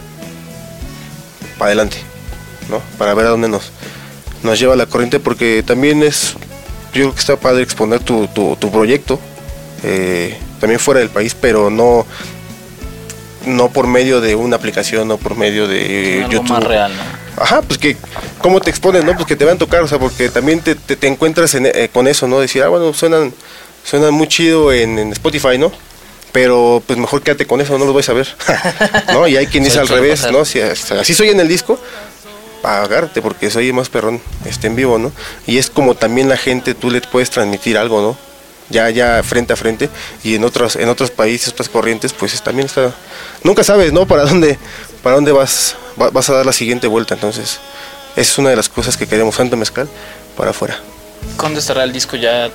para 1.58 1.68
adelante, 1.68 1.98
¿no? 2.70 2.82
Para 2.98 3.14
ver 3.14 3.28
a 3.28 3.30
dónde 3.30 3.50
nos, 3.50 3.72
nos 4.44 4.60
lleva 4.60 4.76
la 4.76 4.86
corriente, 4.86 5.20
porque 5.20 5.64
también 5.66 6.04
es, 6.04 6.34
yo 6.94 7.02
creo 7.02 7.14
que 7.14 7.20
está 7.20 7.36
padre 7.38 7.64
exponer 7.64 8.00
tu, 8.02 8.28
tu, 8.28 8.56
tu 8.56 8.72
proyecto, 8.72 9.20
eh, 9.84 10.38
también 10.66 10.80
fuera 10.80 11.00
del 11.00 11.12
país, 11.12 11.36
pero 11.40 11.70
no, 11.70 12.08
no 13.46 13.70
por 13.70 13.86
medio 13.86 14.20
de 14.20 14.34
una 14.34 14.56
aplicación, 14.56 15.08
no 15.08 15.18
por 15.18 15.38
medio 15.38 15.68
de 15.68 16.22
algo 16.24 16.32
YouTube. 16.32 16.50
más 16.50 16.64
real, 16.64 16.92
¿no? 16.98 17.44
Ajá, 17.44 17.62
pues 17.62 17.78
que, 17.78 17.96
¿cómo 18.40 18.60
te 18.60 18.72
expones, 18.72 19.06
no? 19.06 19.14
Pues 19.14 19.28
que 19.28 19.36
te 19.36 19.46
van 19.46 19.58
a 19.58 19.60
tocar, 19.60 19.84
o 19.84 19.88
sea, 19.88 20.00
porque 20.00 20.28
también 20.30 20.62
te, 20.62 20.74
te, 20.74 20.96
te 20.96 21.06
encuentras 21.06 21.54
en, 21.54 21.68
eh, 21.68 21.88
con 21.94 22.08
eso, 22.08 22.28
¿no? 22.28 22.40
Decir, 22.40 22.64
ah, 22.64 22.70
bueno, 22.70 22.96
suenan, 22.96 23.32
suenan 23.84 24.12
muy 24.16 24.28
chido 24.28 24.74
en, 24.74 24.98
en 24.98 25.12
Spotify, 25.12 25.60
¿no? 25.60 25.72
Pero 26.32 26.82
pues 26.88 26.98
mejor 26.98 27.22
quédate 27.22 27.46
con 27.46 27.62
eso, 27.62 27.78
no 27.78 27.86
los 27.86 27.94
vais 27.94 28.10
a 28.10 28.14
ver, 28.14 28.28
¿no? 29.14 29.28
Y 29.28 29.38
hay 29.38 29.46
quien 29.46 29.64
dice 29.66 29.78
al 29.78 29.88
revés, 29.88 30.22
pasar. 30.22 30.34
¿no? 30.34 30.46
Si, 30.46 30.60
así 30.62 31.14
soy 31.14 31.30
en 31.30 31.40
el 31.42 31.48
disco, 31.48 31.80
agárrate 32.64 33.22
porque 33.22 33.52
soy 33.52 33.72
más 33.72 33.90
perrón 33.90 34.20
este, 34.46 34.66
en 34.66 34.76
vivo, 34.76 34.98
¿no? 34.98 35.12
Y 35.46 35.60
es 35.60 35.70
como 35.70 35.94
también 35.94 36.28
la 36.28 36.38
gente, 36.38 36.74
tú 36.74 36.90
le 36.90 37.02
puedes 37.02 37.30
transmitir 37.30 37.78
algo, 37.78 38.02
¿no? 38.02 38.35
Ya, 38.70 38.90
ya 38.90 39.22
frente 39.24 39.54
a 39.54 39.56
frente 39.56 39.90
y 40.24 40.34
en 40.36 40.44
otros, 40.44 40.76
en 40.76 40.90
otros 40.90 41.12
países, 41.12 41.50
otras 41.50 41.70
corrientes, 41.70 42.14
pues 42.14 42.34
es- 42.34 42.42
también 42.42 42.66
está, 42.66 42.92
nunca 43.44 43.64
sabes, 43.64 43.94
¿no? 43.94 44.08
Para 44.08 44.24
dónde, 44.24 44.58
para 45.04 45.16
dónde 45.18 45.32
vas, 45.32 45.76
va- 46.02 46.10
vas 46.10 46.30
a 46.30 46.34
dar 46.34 46.46
la 46.48 46.54
siguiente 46.54 46.88
vuelta, 46.88 47.14
entonces 47.14 47.60
esa 48.16 48.22
es 48.32 48.38
una 48.40 48.50
de 48.50 48.56
las 48.56 48.68
cosas 48.68 48.98
que 48.98 49.06
queremos, 49.06 49.36
Santo 49.36 49.56
Mezcal, 49.56 49.88
para 50.36 50.50
afuera. 50.50 50.80
¿Cuándo 51.38 51.60
estará 51.60 51.84
el 51.84 51.94
disco 51.94 52.16
ya 52.18 52.46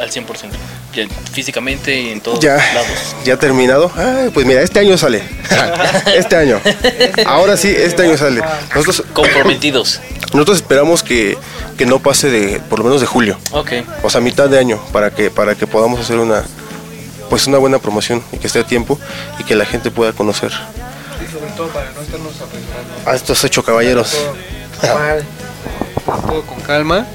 al 0.00 0.10
100%? 0.10 0.26
Ya 0.92 1.06
físicamente 1.32 2.00
y 2.00 2.10
en 2.10 2.20
todos 2.20 2.40
Ya, 2.40 2.56
lados. 2.56 3.14
ya 3.24 3.36
terminado. 3.36 3.90
Ay, 3.96 4.30
pues 4.34 4.46
mira, 4.46 4.60
este 4.62 4.80
año 4.80 4.96
sale. 4.98 5.22
este 6.16 6.36
año. 6.36 6.60
Ahora 7.26 7.56
sí, 7.56 7.68
este 7.76 8.02
año 8.02 8.16
sale. 8.16 8.42
Nosotros, 8.74 9.04
Comprometidos. 9.12 10.00
nosotros 10.32 10.56
esperamos 10.58 11.02
que, 11.04 11.36
que 11.76 11.86
no 11.86 11.98
pase 12.00 12.30
de, 12.30 12.60
por 12.60 12.78
lo 12.78 12.84
menos 12.84 13.00
de 13.00 13.06
julio. 13.06 13.38
Ok. 13.52 13.72
O 14.02 14.10
sea, 14.10 14.20
mitad 14.20 14.48
de 14.48 14.58
año, 14.58 14.80
para 14.92 15.10
que, 15.10 15.30
para 15.30 15.54
que 15.54 15.66
podamos 15.66 16.00
hacer 16.00 16.18
una, 16.18 16.42
pues 17.30 17.46
una 17.46 17.58
buena 17.58 17.78
promoción 17.78 18.22
y 18.32 18.38
que 18.38 18.46
esté 18.46 18.60
a 18.60 18.66
tiempo 18.66 18.98
y 19.38 19.44
que 19.44 19.54
la 19.56 19.64
gente 19.64 19.90
pueda 19.90 20.12
conocer 20.12 20.52
Y 20.52 21.32
sobre 21.32 21.50
todo 21.56 21.68
para 21.68 21.90
no 21.92 22.00
estarnos 22.00 22.34
apresurando. 22.40 23.10
a 23.10 23.14
estos 23.14 23.42
ocho 23.44 23.62
caballeros. 23.64 24.14
Todo 26.26 26.42
con 26.42 26.60
calma. 26.60 27.06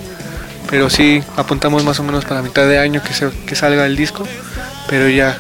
Pero 0.70 0.90
sí, 0.90 1.24
apuntamos 1.36 1.84
más 1.84 2.00
o 2.00 2.04
menos 2.04 2.26
para 2.26 2.42
mitad 2.44 2.68
de 2.68 2.78
año 2.78 3.02
que, 3.02 3.14
se, 3.14 3.32
que 3.48 3.56
salga 3.56 3.86
el 3.86 3.96
disco. 3.96 4.24
Pero 4.88 5.10
ya, 5.10 5.38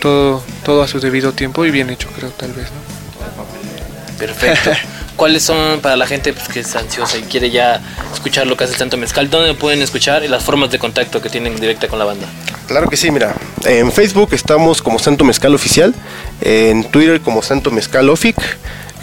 todo, 0.00 0.42
todo 0.64 0.82
a 0.82 0.88
su 0.88 1.00
debido 1.00 1.32
tiempo 1.32 1.64
y 1.64 1.70
bien 1.70 1.90
hecho, 1.90 2.08
creo, 2.14 2.30
tal 2.30 2.52
vez. 2.52 2.66
¿no? 2.66 4.18
Perfecto. 4.18 4.70
¿Cuáles 5.16 5.44
son 5.44 5.80
para 5.80 5.96
la 5.96 6.06
gente 6.06 6.32
pues, 6.32 6.48
que 6.48 6.60
es 6.60 6.76
ansiosa 6.76 7.18
y 7.18 7.22
quiere 7.22 7.50
ya 7.50 7.80
escuchar 8.12 8.46
lo 8.46 8.56
que 8.56 8.64
hace 8.64 8.74
Santo 8.74 8.96
Mezcal? 8.96 9.30
¿Dónde 9.30 9.54
pueden 9.54 9.80
escuchar 9.82 10.24
y 10.24 10.28
las 10.28 10.42
formas 10.42 10.70
de 10.70 10.78
contacto 10.78 11.22
que 11.22 11.28
tienen 11.28 11.58
directa 11.60 11.88
con 11.88 11.98
la 11.98 12.04
banda? 12.04 12.26
Claro 12.66 12.88
que 12.88 12.96
sí, 12.96 13.10
mira. 13.10 13.34
En 13.64 13.92
Facebook 13.92 14.30
estamos 14.32 14.82
como 14.82 14.98
Santo 14.98 15.24
Mezcal 15.24 15.54
Oficial, 15.54 15.94
en 16.40 16.84
Twitter 16.84 17.20
como 17.20 17.42
Santo 17.42 17.70
Mezcal 17.70 18.10
Ofic, 18.10 18.36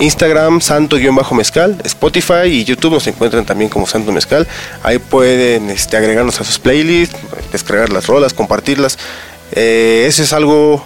Instagram 0.02 0.62
Santo-Mezcal, 0.62 1.78
Spotify 1.84 2.48
y 2.48 2.64
YouTube 2.66 2.94
nos 2.94 3.08
encuentran 3.08 3.46
también 3.46 3.70
como 3.70 3.86
Santo 3.86 4.12
Mezcal. 4.12 4.48
Ahí 4.84 4.98
pueden 4.98 5.70
este, 5.70 5.96
agregarnos 5.96 6.42
a 6.42 6.44
sus 6.44 6.60
playlists, 6.60 7.16
descargar 7.52 7.90
las 7.92 8.08
rolas, 8.08 8.34
compartirlas. 8.34 8.98
Eh, 9.52 10.06
eso 10.08 10.24
es 10.24 10.34
algo 10.34 10.84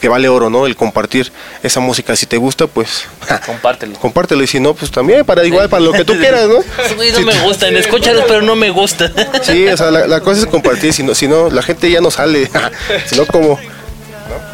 que 0.00 0.08
vale 0.08 0.28
oro, 0.28 0.50
¿no? 0.50 0.66
El 0.66 0.76
compartir 0.76 1.32
esa 1.62 1.80
música. 1.80 2.14
Si 2.16 2.26
te 2.26 2.36
gusta, 2.36 2.66
pues 2.66 3.04
Compártelo. 3.44 3.98
compártelo. 3.98 4.42
Y 4.42 4.46
si 4.46 4.60
no, 4.60 4.74
pues 4.74 4.90
también 4.90 5.24
para 5.24 5.44
igual, 5.44 5.68
para 5.68 5.82
lo 5.82 5.92
que 5.92 6.04
tú 6.04 6.16
quieras, 6.18 6.46
¿no? 6.48 6.56
Güey, 6.96 7.12
no 7.12 7.20
me 7.20 7.38
gustan, 7.40 7.76
escúchalos, 7.76 8.24
pero 8.28 8.42
no 8.42 8.56
me 8.56 8.70
gusta. 8.70 9.10
Sí, 9.42 9.66
o 9.66 9.76
sea, 9.76 9.90
la, 9.90 10.06
la 10.06 10.20
cosa 10.20 10.40
es 10.40 10.46
compartir. 10.46 10.92
Si 10.92 11.02
no, 11.02 11.14
si 11.14 11.28
no, 11.28 11.50
la 11.50 11.62
gente 11.62 11.90
ya 11.90 12.00
no 12.00 12.10
sale. 12.10 12.50
si 13.06 13.16
no, 13.16 13.26
como. 13.26 13.58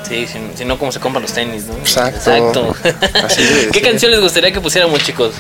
Sí, 0.09 0.27
si, 0.27 0.39
si 0.57 0.65
no, 0.65 0.79
¿cómo 0.79 0.93
se 0.93 1.01
compran 1.01 1.23
los 1.23 1.33
tenis? 1.33 1.65
¿no? 1.65 1.75
Exacto. 1.79 2.75
Así 3.25 3.43
de 3.43 3.69
¿Qué 3.73 3.81
canción 3.81 4.11
les 4.11 4.21
gustaría 4.21 4.53
que 4.53 4.61
pusiéramos, 4.61 5.03
chicos? 5.03 5.35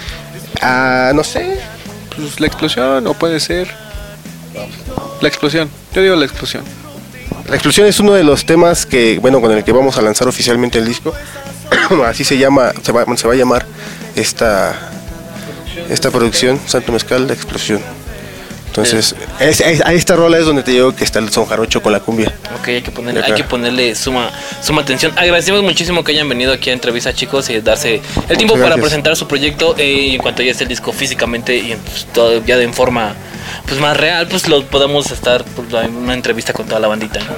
Ah, 0.61 1.13
no 1.15 1.23
sé. 1.25 1.59
Pues 2.17 2.41
la 2.41 2.47
explosión, 2.47 3.07
o 3.07 3.15
puede 3.15 3.41
ser. 3.41 3.69
La 5.21 5.29
explosión. 5.29 5.71
Yo 5.95 6.03
digo 6.03 6.17
la 6.17 6.25
explosión. 6.25 6.65
La 7.53 7.57
explosión 7.57 7.87
es 7.87 8.01
uno 8.01 8.15
de 8.15 8.25
los 8.25 8.47
temas 8.47 8.87
que, 8.87 9.19
bueno, 9.21 9.41
con 9.43 9.53
el 9.53 9.63
que 9.63 9.73
vamos 9.73 9.99
a 9.99 10.03
lanzar 10.03 10.27
oficialmente 10.27 10.79
el 10.79 10.87
disco. 10.87 11.15
Así 12.07 12.25
se 12.25 12.39
llama, 12.39 12.73
se 12.83 12.93
va, 12.93 13.05
se 13.15 13.29
va 13.29 13.35
a 13.35 13.37
llamar 13.37 13.67
esta, 14.17 14.75
esta 15.91 16.11
producción, 16.11 16.59
Santo 16.67 16.93
Mezcal, 16.93 17.27
La 17.27 17.35
Explosión. 17.35 17.81
Entonces, 18.69 19.15
es- 19.39 19.61
es- 19.61 19.83
a 19.85 19.93
esta 19.93 20.17
rola 20.17 20.39
es 20.39 20.47
donde 20.47 20.63
te 20.63 20.71
digo 20.71 20.97
que 20.97 21.05
está 21.05 21.19
el 21.19 21.29
son 21.31 21.45
jarocho 21.45 21.83
con 21.83 21.93
la 21.93 22.01
cumbia. 22.01 22.33
Ok, 22.59 22.69
hay 22.69 22.81
que 22.81 22.91
ponerle, 22.91 23.23
hay 23.23 23.35
que 23.35 23.45
ponerle 23.45 23.95
suma, 23.95 24.31
suma 24.63 24.81
atención. 24.81 25.13
Agradecemos 25.17 25.63
muchísimo 25.63 26.03
que 26.03 26.13
hayan 26.13 26.27
venido 26.31 26.55
aquí 26.55 26.71
a 26.71 26.73
entrevista, 26.73 27.13
chicos, 27.13 27.51
y 27.51 27.61
darse 27.61 28.01
el 28.31 28.37
tiempo 28.39 28.57
para 28.57 28.77
presentar 28.79 29.15
su 29.15 29.29
proyecto. 29.29 29.75
eh, 29.77 30.15
en 30.15 30.23
cuanto 30.23 30.43
ya 30.43 30.53
esté 30.53 30.65
el 30.65 30.69
disco 30.71 30.91
físicamente 30.91 31.55
y 31.55 31.77
pues, 31.77 32.07
todo 32.15 32.43
ya 32.47 32.57
de 32.57 32.65
en 32.65 32.73
forma 32.73 33.15
pues 33.67 33.81
más 33.81 33.97
real, 33.97 34.29
pues 34.29 34.49
lo 34.49 34.65
podamos 34.67 35.11
estar 35.11 35.45
pues, 35.45 35.73
en 35.85 35.97
una 35.97 36.15
entrevista 36.15 36.53
con 36.53 36.67
toda 36.67 36.81
la 36.81 36.89
bandita, 36.89 37.21
¿no? 37.21 37.35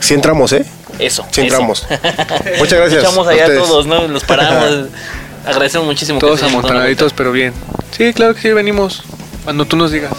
Si 0.00 0.14
entramos, 0.14 0.52
¿eh? 0.52 0.64
Eso. 0.98 1.24
Sí 1.30 1.40
eso. 1.40 1.42
entramos. 1.42 1.86
Muchas 2.58 2.78
gracias. 2.78 3.02
Escuchamos 3.02 3.26
a 3.26 3.30
allá 3.30 3.46
todos, 3.54 3.86
¿no? 3.86 4.06
Los 4.08 4.24
paramos. 4.24 4.88
Agradecemos 5.46 5.86
muchísimo. 5.86 6.18
que 6.18 6.26
Todos 6.26 6.42
amontonaditos, 6.42 7.12
pero 7.12 7.32
bien. 7.32 7.52
Sí, 7.96 8.12
claro 8.12 8.34
que 8.34 8.42
sí, 8.42 8.52
venimos. 8.52 9.02
Cuando 9.44 9.64
tú 9.64 9.76
nos 9.76 9.90
digas. 9.90 10.12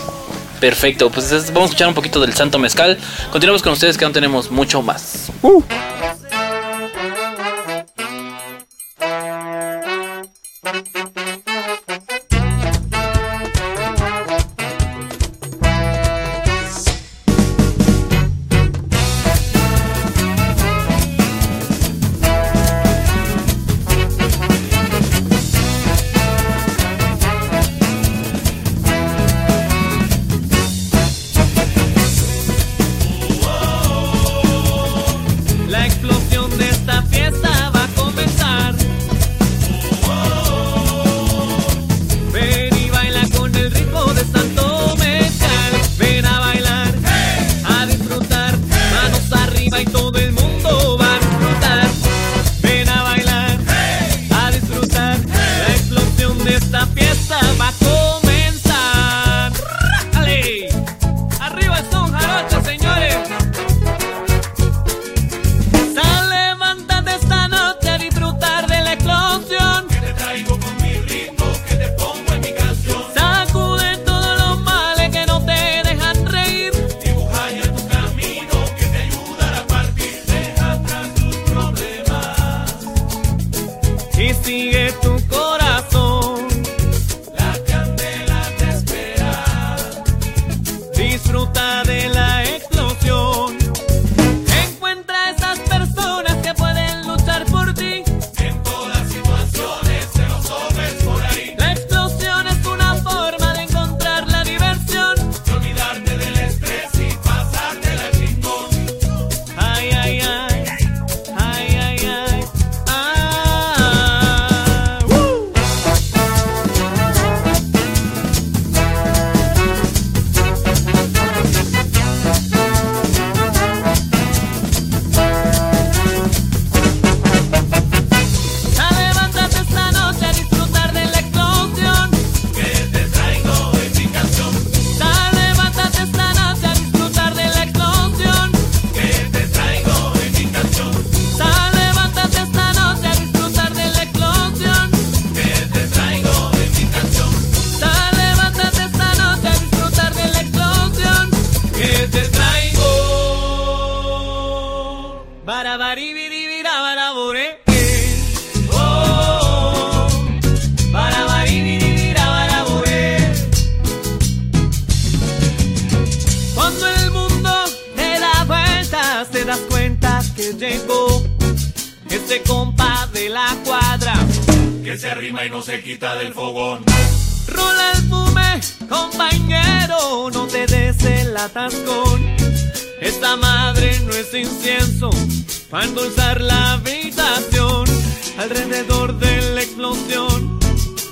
Perfecto, 0.60 1.10
pues 1.10 1.32
es- 1.32 1.48
vamos 1.48 1.64
a 1.64 1.66
escuchar 1.68 1.88
un 1.88 1.94
poquito 1.94 2.20
del 2.20 2.34
Santo 2.34 2.60
Mezcal. 2.60 2.98
Continuamos 3.32 3.62
con 3.62 3.74
ustedes 3.74 3.98
que 3.98 4.06
aún 4.06 4.14
tenemos 4.14 4.52
mucho 4.52 4.82
más. 4.82 5.32
La 5.44 6.18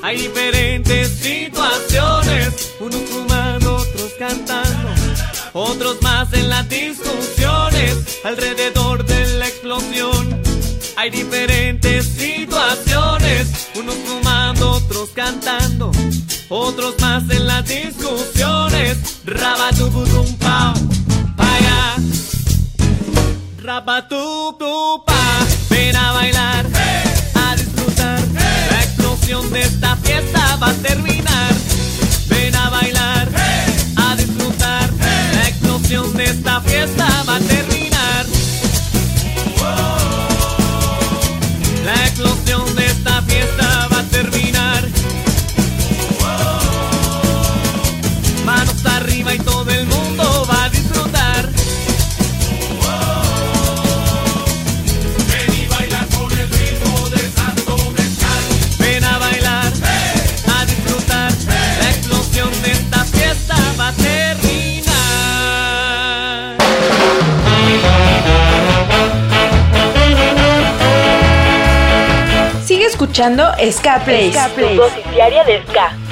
hay 0.08 0.20
diferentes 0.20 1.10
situaciones. 1.20 2.76
Unos 2.80 3.02
fumando, 3.10 3.76
otros 3.76 4.14
cantando, 4.18 4.90
otros 5.52 6.02
más 6.02 6.32
en 6.32 6.48
las 6.48 6.70
discusiones. 6.70 8.22
Alrededor 8.24 9.06
de 9.06 9.38
la 9.38 9.50
explosión 9.50 10.42
hay 10.96 11.10
diferentes 11.10 12.06
situaciones. 12.06 13.68
Unos 13.76 13.96
fumando, 13.96 14.72
otros 14.72 15.10
cantando, 15.10 15.92
otros 16.48 16.96
más 17.02 17.30
en 17.30 17.46
las 17.46 17.68
discusiones. 17.68 19.20
Rabatubutum 19.26 20.38
pao, 20.38 20.74
paya. 21.36 21.96
Rabatutupa, 23.62 25.17
ven 25.17 25.17
escuchando 73.18 73.44
Ska 73.72 74.00
Place. 74.06 74.32
Ska 74.32 74.50
Place. 74.50 75.02
Tu 75.04 75.20
de 75.44 75.62
ska. 75.72 76.07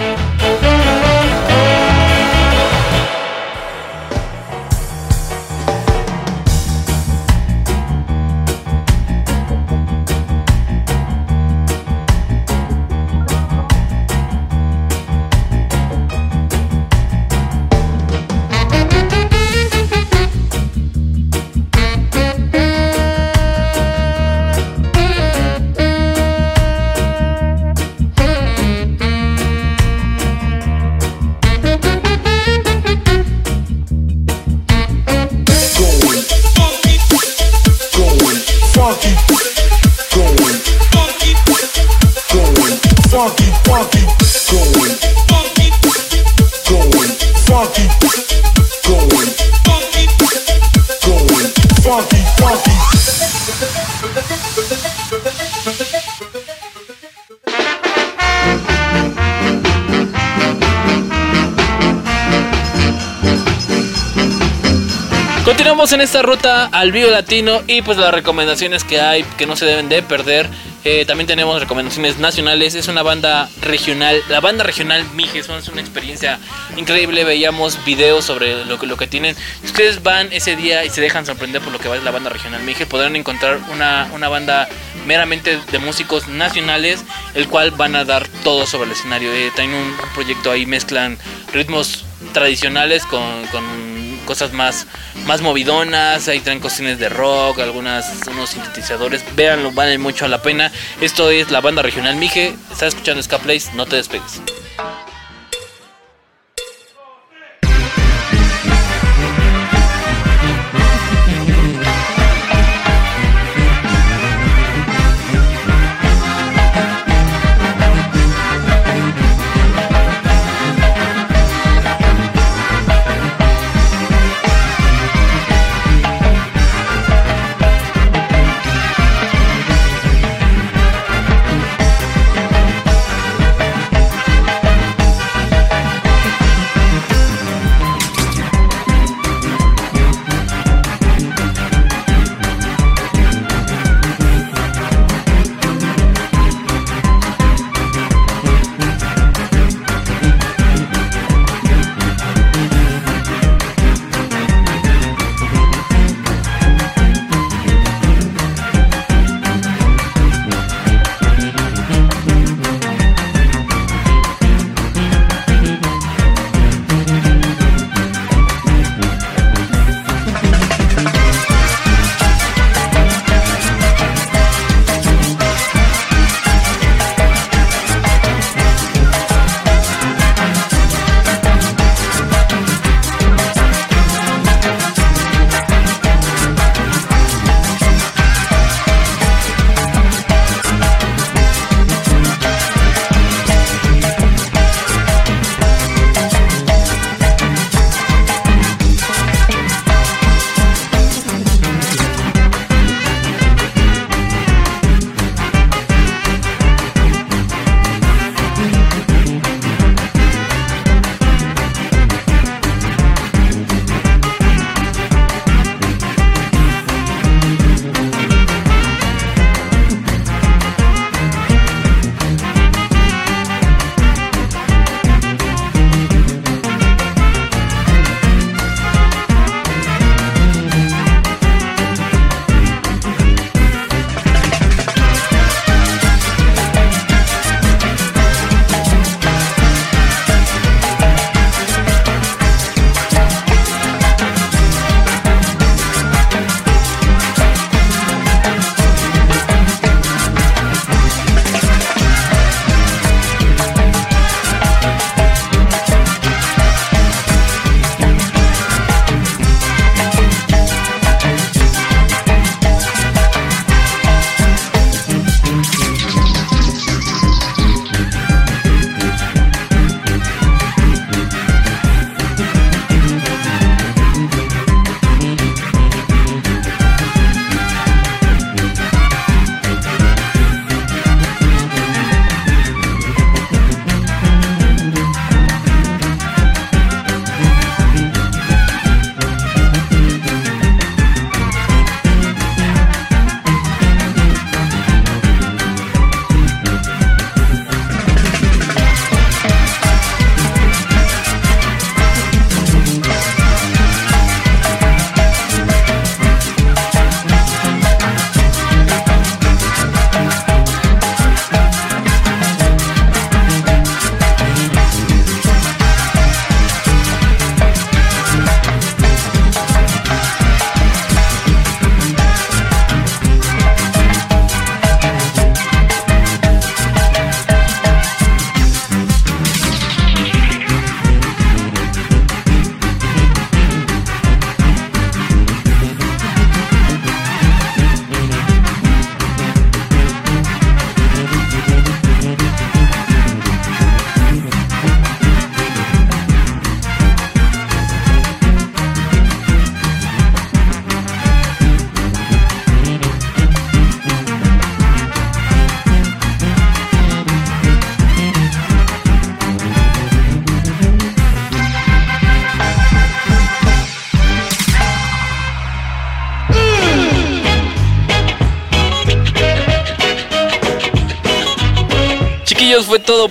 Esta 66.15 66.27
ruta 66.27 66.69
al 66.71 66.93
Vivo 66.93 67.09
Latino 67.09 67.61
y 67.67 67.81
pues 67.81 67.97
las 67.97 68.13
recomendaciones 68.13 68.85
que 68.85 69.01
hay 69.01 69.23
que 69.37 69.45
no 69.45 69.57
se 69.57 69.65
deben 69.65 69.89
de 69.89 70.01
perder. 70.01 70.49
Eh, 70.85 71.03
también 71.05 71.27
tenemos 71.27 71.59
recomendaciones 71.59 72.19
nacionales. 72.19 72.73
Es 72.73 72.87
una 72.87 73.03
banda 73.03 73.49
regional. 73.59 74.23
La 74.29 74.39
banda 74.39 74.63
regional 74.63 75.03
Mijes 75.13 75.49
es 75.49 75.67
una 75.67 75.81
experiencia 75.81 76.39
increíble. 76.77 77.25
Veíamos 77.25 77.83
videos 77.83 78.23
sobre 78.23 78.63
lo 78.63 78.79
que, 78.79 78.87
lo 78.87 78.95
que 78.95 79.07
tienen. 79.07 79.35
Si 79.59 79.65
ustedes 79.65 80.03
van 80.03 80.31
ese 80.31 80.55
día 80.55 80.85
y 80.85 80.89
se 80.89 81.01
dejan 81.01 81.25
sorprender 81.25 81.61
por 81.61 81.73
lo 81.73 81.79
que 81.79 81.89
va 81.89 81.97
la 81.97 82.11
banda 82.11 82.29
regional 82.29 82.63
Mijes, 82.63 82.87
podrán 82.87 83.17
encontrar 83.17 83.59
una, 83.73 84.09
una 84.13 84.29
banda 84.29 84.69
meramente 85.05 85.59
de 85.69 85.79
músicos 85.79 86.29
nacionales, 86.29 87.03
el 87.33 87.49
cual 87.49 87.71
van 87.71 87.93
a 87.97 88.05
dar 88.05 88.25
todo 88.45 88.65
sobre 88.65 88.85
el 88.85 88.93
escenario. 88.93 89.33
Eh, 89.33 89.51
tienen 89.53 89.75
un 89.75 89.97
proyecto 90.13 90.49
ahí, 90.49 90.65
mezclan 90.65 91.17
ritmos 91.51 92.05
tradicionales 92.31 93.05
con, 93.05 93.45
con 93.47 93.94
cosas 94.25 94.51
más, 94.51 94.87
más 95.25 95.41
movidonas, 95.41 96.27
ahí 96.27 96.39
traen 96.39 96.59
cuestiones 96.59 96.99
de 96.99 97.09
rock, 97.09 97.59
algunas, 97.59 98.27
unos 98.27 98.49
sintetizadores, 98.49 99.23
véanlo, 99.35 99.71
vale 99.71 99.97
mucho 99.97 100.27
la 100.27 100.41
pena. 100.41 100.71
Esto 101.01 101.29
es 101.29 101.51
la 101.51 101.61
banda 101.61 101.81
regional 101.81 102.15
Mije, 102.15 102.55
estás 102.71 102.89
escuchando 102.89 103.21
Ska 103.23 103.39
Place, 103.39 103.71
no 103.75 103.85
te 103.85 103.95
despegues. 103.95 104.41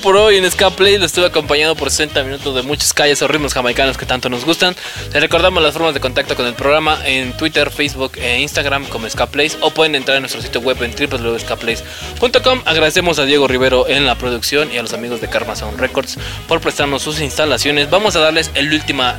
Por 0.05 0.16
hoy 0.18 0.36
en 0.36 0.50
Ska 0.50 0.68
Play. 0.68 0.98
Lo 0.98 1.07
estuve 1.07 1.24
acompañado 1.24 1.74
por 1.74 1.90
60 1.90 2.24
minutos 2.24 2.55
de 2.55 2.62
muchas 2.62 2.92
calles 2.92 3.22
o 3.22 3.26
ritmos 3.26 3.55
jamaicanos 3.55 3.96
que 3.96 4.05
tanto 4.05 4.28
nos 4.28 4.44
gustan. 4.44 4.76
Les 5.14 5.22
recordamos 5.22 5.62
las 5.62 5.72
formas 5.72 5.94
de 5.94 6.00
contacto 6.00 6.36
con 6.36 6.44
el 6.44 6.52
programa 6.52 6.98
en 7.07 7.34
Twitter, 7.34 7.70
Facebook 7.70 8.12
e 8.18 8.38
Instagram 8.40 8.84
como 8.88 9.09
Ska 9.09 9.26
Plays 9.28 9.57
o 9.62 9.70
pueden 9.70 9.94
entrar 9.94 10.18
en 10.18 10.22
nuestro 10.22 10.42
sitio 10.42 10.61
web 10.61 10.76
en 10.82 10.94
www.skaplays.com. 10.94 12.62
Agradecemos 12.66 13.18
a 13.18 13.24
Diego 13.24 13.48
Rivero 13.48 13.88
en 13.88 14.05
la 14.05 14.18
producción 14.18 14.70
y 14.70 14.76
a 14.76 14.82
los 14.82 14.92
amigos 14.92 15.22
de 15.22 15.28
Karma 15.28 15.57
Sound 15.57 15.80
Records 15.80 16.18
por 16.48 16.61
prestarnos 16.61 17.00
sus 17.00 17.22
instalaciones. 17.22 17.88
Vamos 17.88 18.14
a 18.14 18.20
darles 18.20 18.50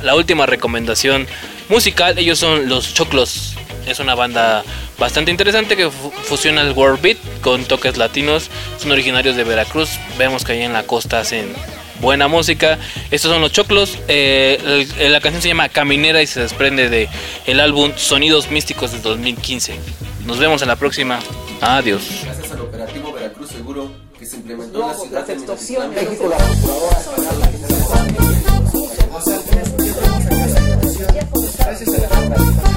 la 0.02 0.14
última 0.14 0.46
recomendación 0.46 1.26
musical. 1.68 2.16
Ellos 2.16 2.38
son 2.38 2.68
los 2.68 2.94
Choclos. 2.94 3.56
Es 3.86 4.00
una 4.00 4.14
banda 4.14 4.64
bastante 4.98 5.30
interesante 5.30 5.76
que 5.76 5.90
fu- 5.90 6.10
fusiona 6.10 6.62
el 6.62 6.72
world 6.72 7.00
beat 7.00 7.18
con 7.40 7.64
toques 7.64 7.96
latinos. 7.96 8.50
Son 8.78 8.90
originarios 8.92 9.36
de 9.36 9.44
Veracruz. 9.44 9.90
Vemos 10.18 10.44
que 10.44 10.52
ahí 10.52 10.62
en 10.62 10.72
la 10.72 10.82
costa 10.82 11.20
hacen 11.20 11.52
buena 12.00 12.28
música. 12.28 12.78
Estos 13.10 13.30
son 13.30 13.40
los 13.40 13.52
Choclos. 13.52 13.98
Eh, 14.08 14.86
el- 14.98 15.12
la 15.12 15.20
canción 15.20 15.40
se 15.42 15.48
llama 15.48 15.68
Caminera 15.68 16.20
y 16.20 16.26
se 16.26 16.40
desprende 16.40 16.88
de 16.90 17.08
el 17.46 17.60
álbum 17.60 17.92
Sonidos 17.96 18.50
Místicos 18.50 18.92
de 18.92 18.98
2015. 18.98 19.76
Nos 20.26 20.38
vemos 20.38 20.62
en 20.62 20.68
la 20.68 20.76
próxima. 20.76 21.20
Adiós. 21.60 22.02
Gracias 22.24 22.50
al 22.52 22.60
operativo 22.62 23.12
Veracruz 23.12 23.50
Seguro 23.50 23.90
que 24.18 24.26
se 24.26 24.36
implementó 24.36 24.82
en 24.82 24.88
la 24.88 24.94
ciudad 24.94 25.26
de 25.26 25.36
México, 25.36 26.30
Gracias 31.58 31.88
a 31.88 32.00
la 32.00 32.75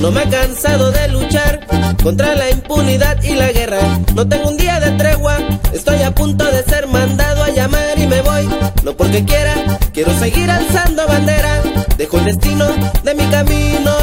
No 0.00 0.12
me 0.12 0.22
he 0.22 0.28
cansado 0.30 0.90
de 0.90 1.08
luchar 1.08 1.60
contra 2.02 2.34
la 2.34 2.47
impunidad 2.68 3.22
y 3.22 3.34
la 3.34 3.50
guerra. 3.50 3.80
No 4.14 4.28
tengo 4.28 4.50
un 4.50 4.56
día 4.58 4.78
de 4.78 4.90
tregua, 4.92 5.38
estoy 5.72 6.02
a 6.02 6.14
punto 6.14 6.44
de 6.44 6.62
ser 6.64 6.86
mandado 6.86 7.42
a 7.42 7.48
llamar 7.48 7.98
y 7.98 8.06
me 8.06 8.20
voy. 8.20 8.46
No 8.82 8.92
porque 8.94 9.24
quiera, 9.24 9.54
quiero 9.94 10.12
seguir 10.18 10.50
alzando 10.50 11.06
bandera. 11.06 11.62
Dejo 11.96 12.18
el 12.18 12.26
destino 12.26 12.66
de 13.02 13.14
mi 13.14 13.24
camino, 13.30 13.96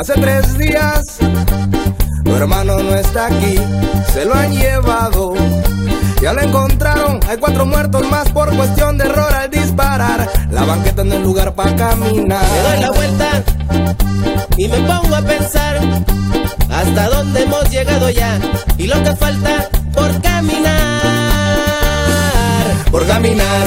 Hace 0.00 0.14
tres 0.14 0.56
días 0.56 1.18
tu 2.24 2.34
hermano 2.34 2.78
no 2.78 2.94
está 2.94 3.26
aquí, 3.26 3.56
se 4.14 4.24
lo 4.24 4.32
han 4.34 4.50
llevado. 4.50 5.34
Ya 6.22 6.32
lo 6.32 6.40
encontraron, 6.40 7.20
hay 7.28 7.36
cuatro 7.36 7.66
muertos 7.66 8.08
más 8.08 8.30
por 8.30 8.56
cuestión 8.56 8.96
de 8.96 9.04
error 9.04 9.30
al 9.30 9.50
disparar. 9.50 10.26
La 10.50 10.64
banqueta 10.64 11.04
no 11.04 11.16
es 11.16 11.20
lugar 11.20 11.54
para 11.54 11.76
caminar. 11.76 12.42
Me 12.50 12.62
doy 12.62 12.80
la 12.80 12.90
vuelta 12.92 13.44
y 14.56 14.68
me 14.68 14.78
pongo 14.78 15.16
a 15.16 15.20
pensar 15.20 15.78
hasta 16.70 17.08
dónde 17.10 17.42
hemos 17.42 17.68
llegado 17.68 18.08
ya 18.08 18.38
y 18.78 18.86
lo 18.86 19.02
que 19.02 19.14
falta 19.16 19.68
por 19.92 20.18
caminar. 20.22 21.02
Por 22.90 23.06
caminar. 23.06 23.66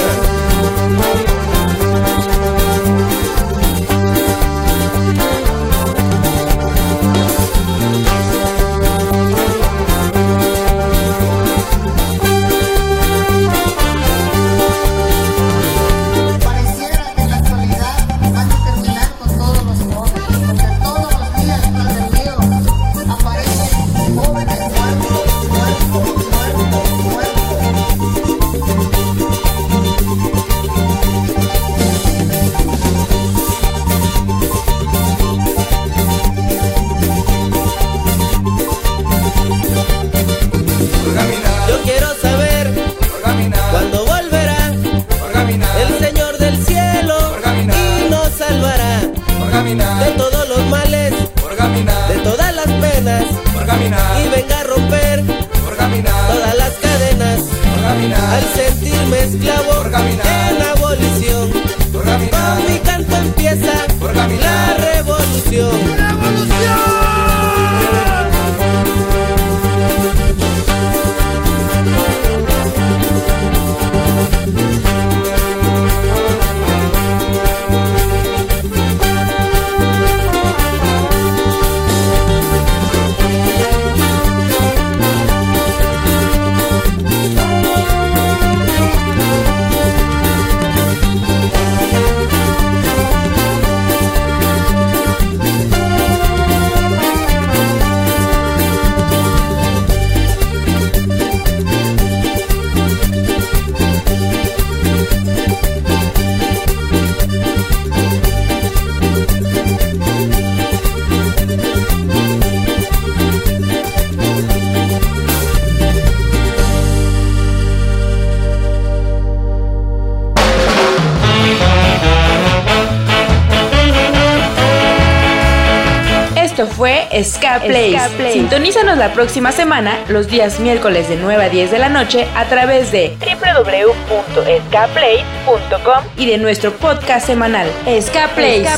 Ska 127.59 127.67
Plays. 127.67 128.01
Ska 128.01 128.09
Plays. 128.17 128.33
Sintonízanos 128.33 128.97
la 128.97 129.13
próxima 129.13 129.51
semana, 129.51 129.99
los 130.09 130.27
días 130.27 130.59
miércoles 130.59 131.07
de 131.09 131.17
9 131.17 131.43
a 131.43 131.49
10 131.49 131.71
de 131.71 131.79
la 131.79 131.89
noche, 131.89 132.27
a 132.35 132.45
través 132.45 132.91
de 132.91 133.15
www.skaplays.com 133.19 136.03
y 136.17 136.25
de 136.25 136.37
nuestro 136.37 136.71
podcast 136.71 137.27
semanal. 137.27 137.67
Ska 138.01 138.29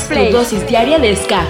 tu 0.08 0.30
dosis 0.30 0.66
diaria 0.66 0.98
de 0.98 1.16
Ska. 1.16 1.42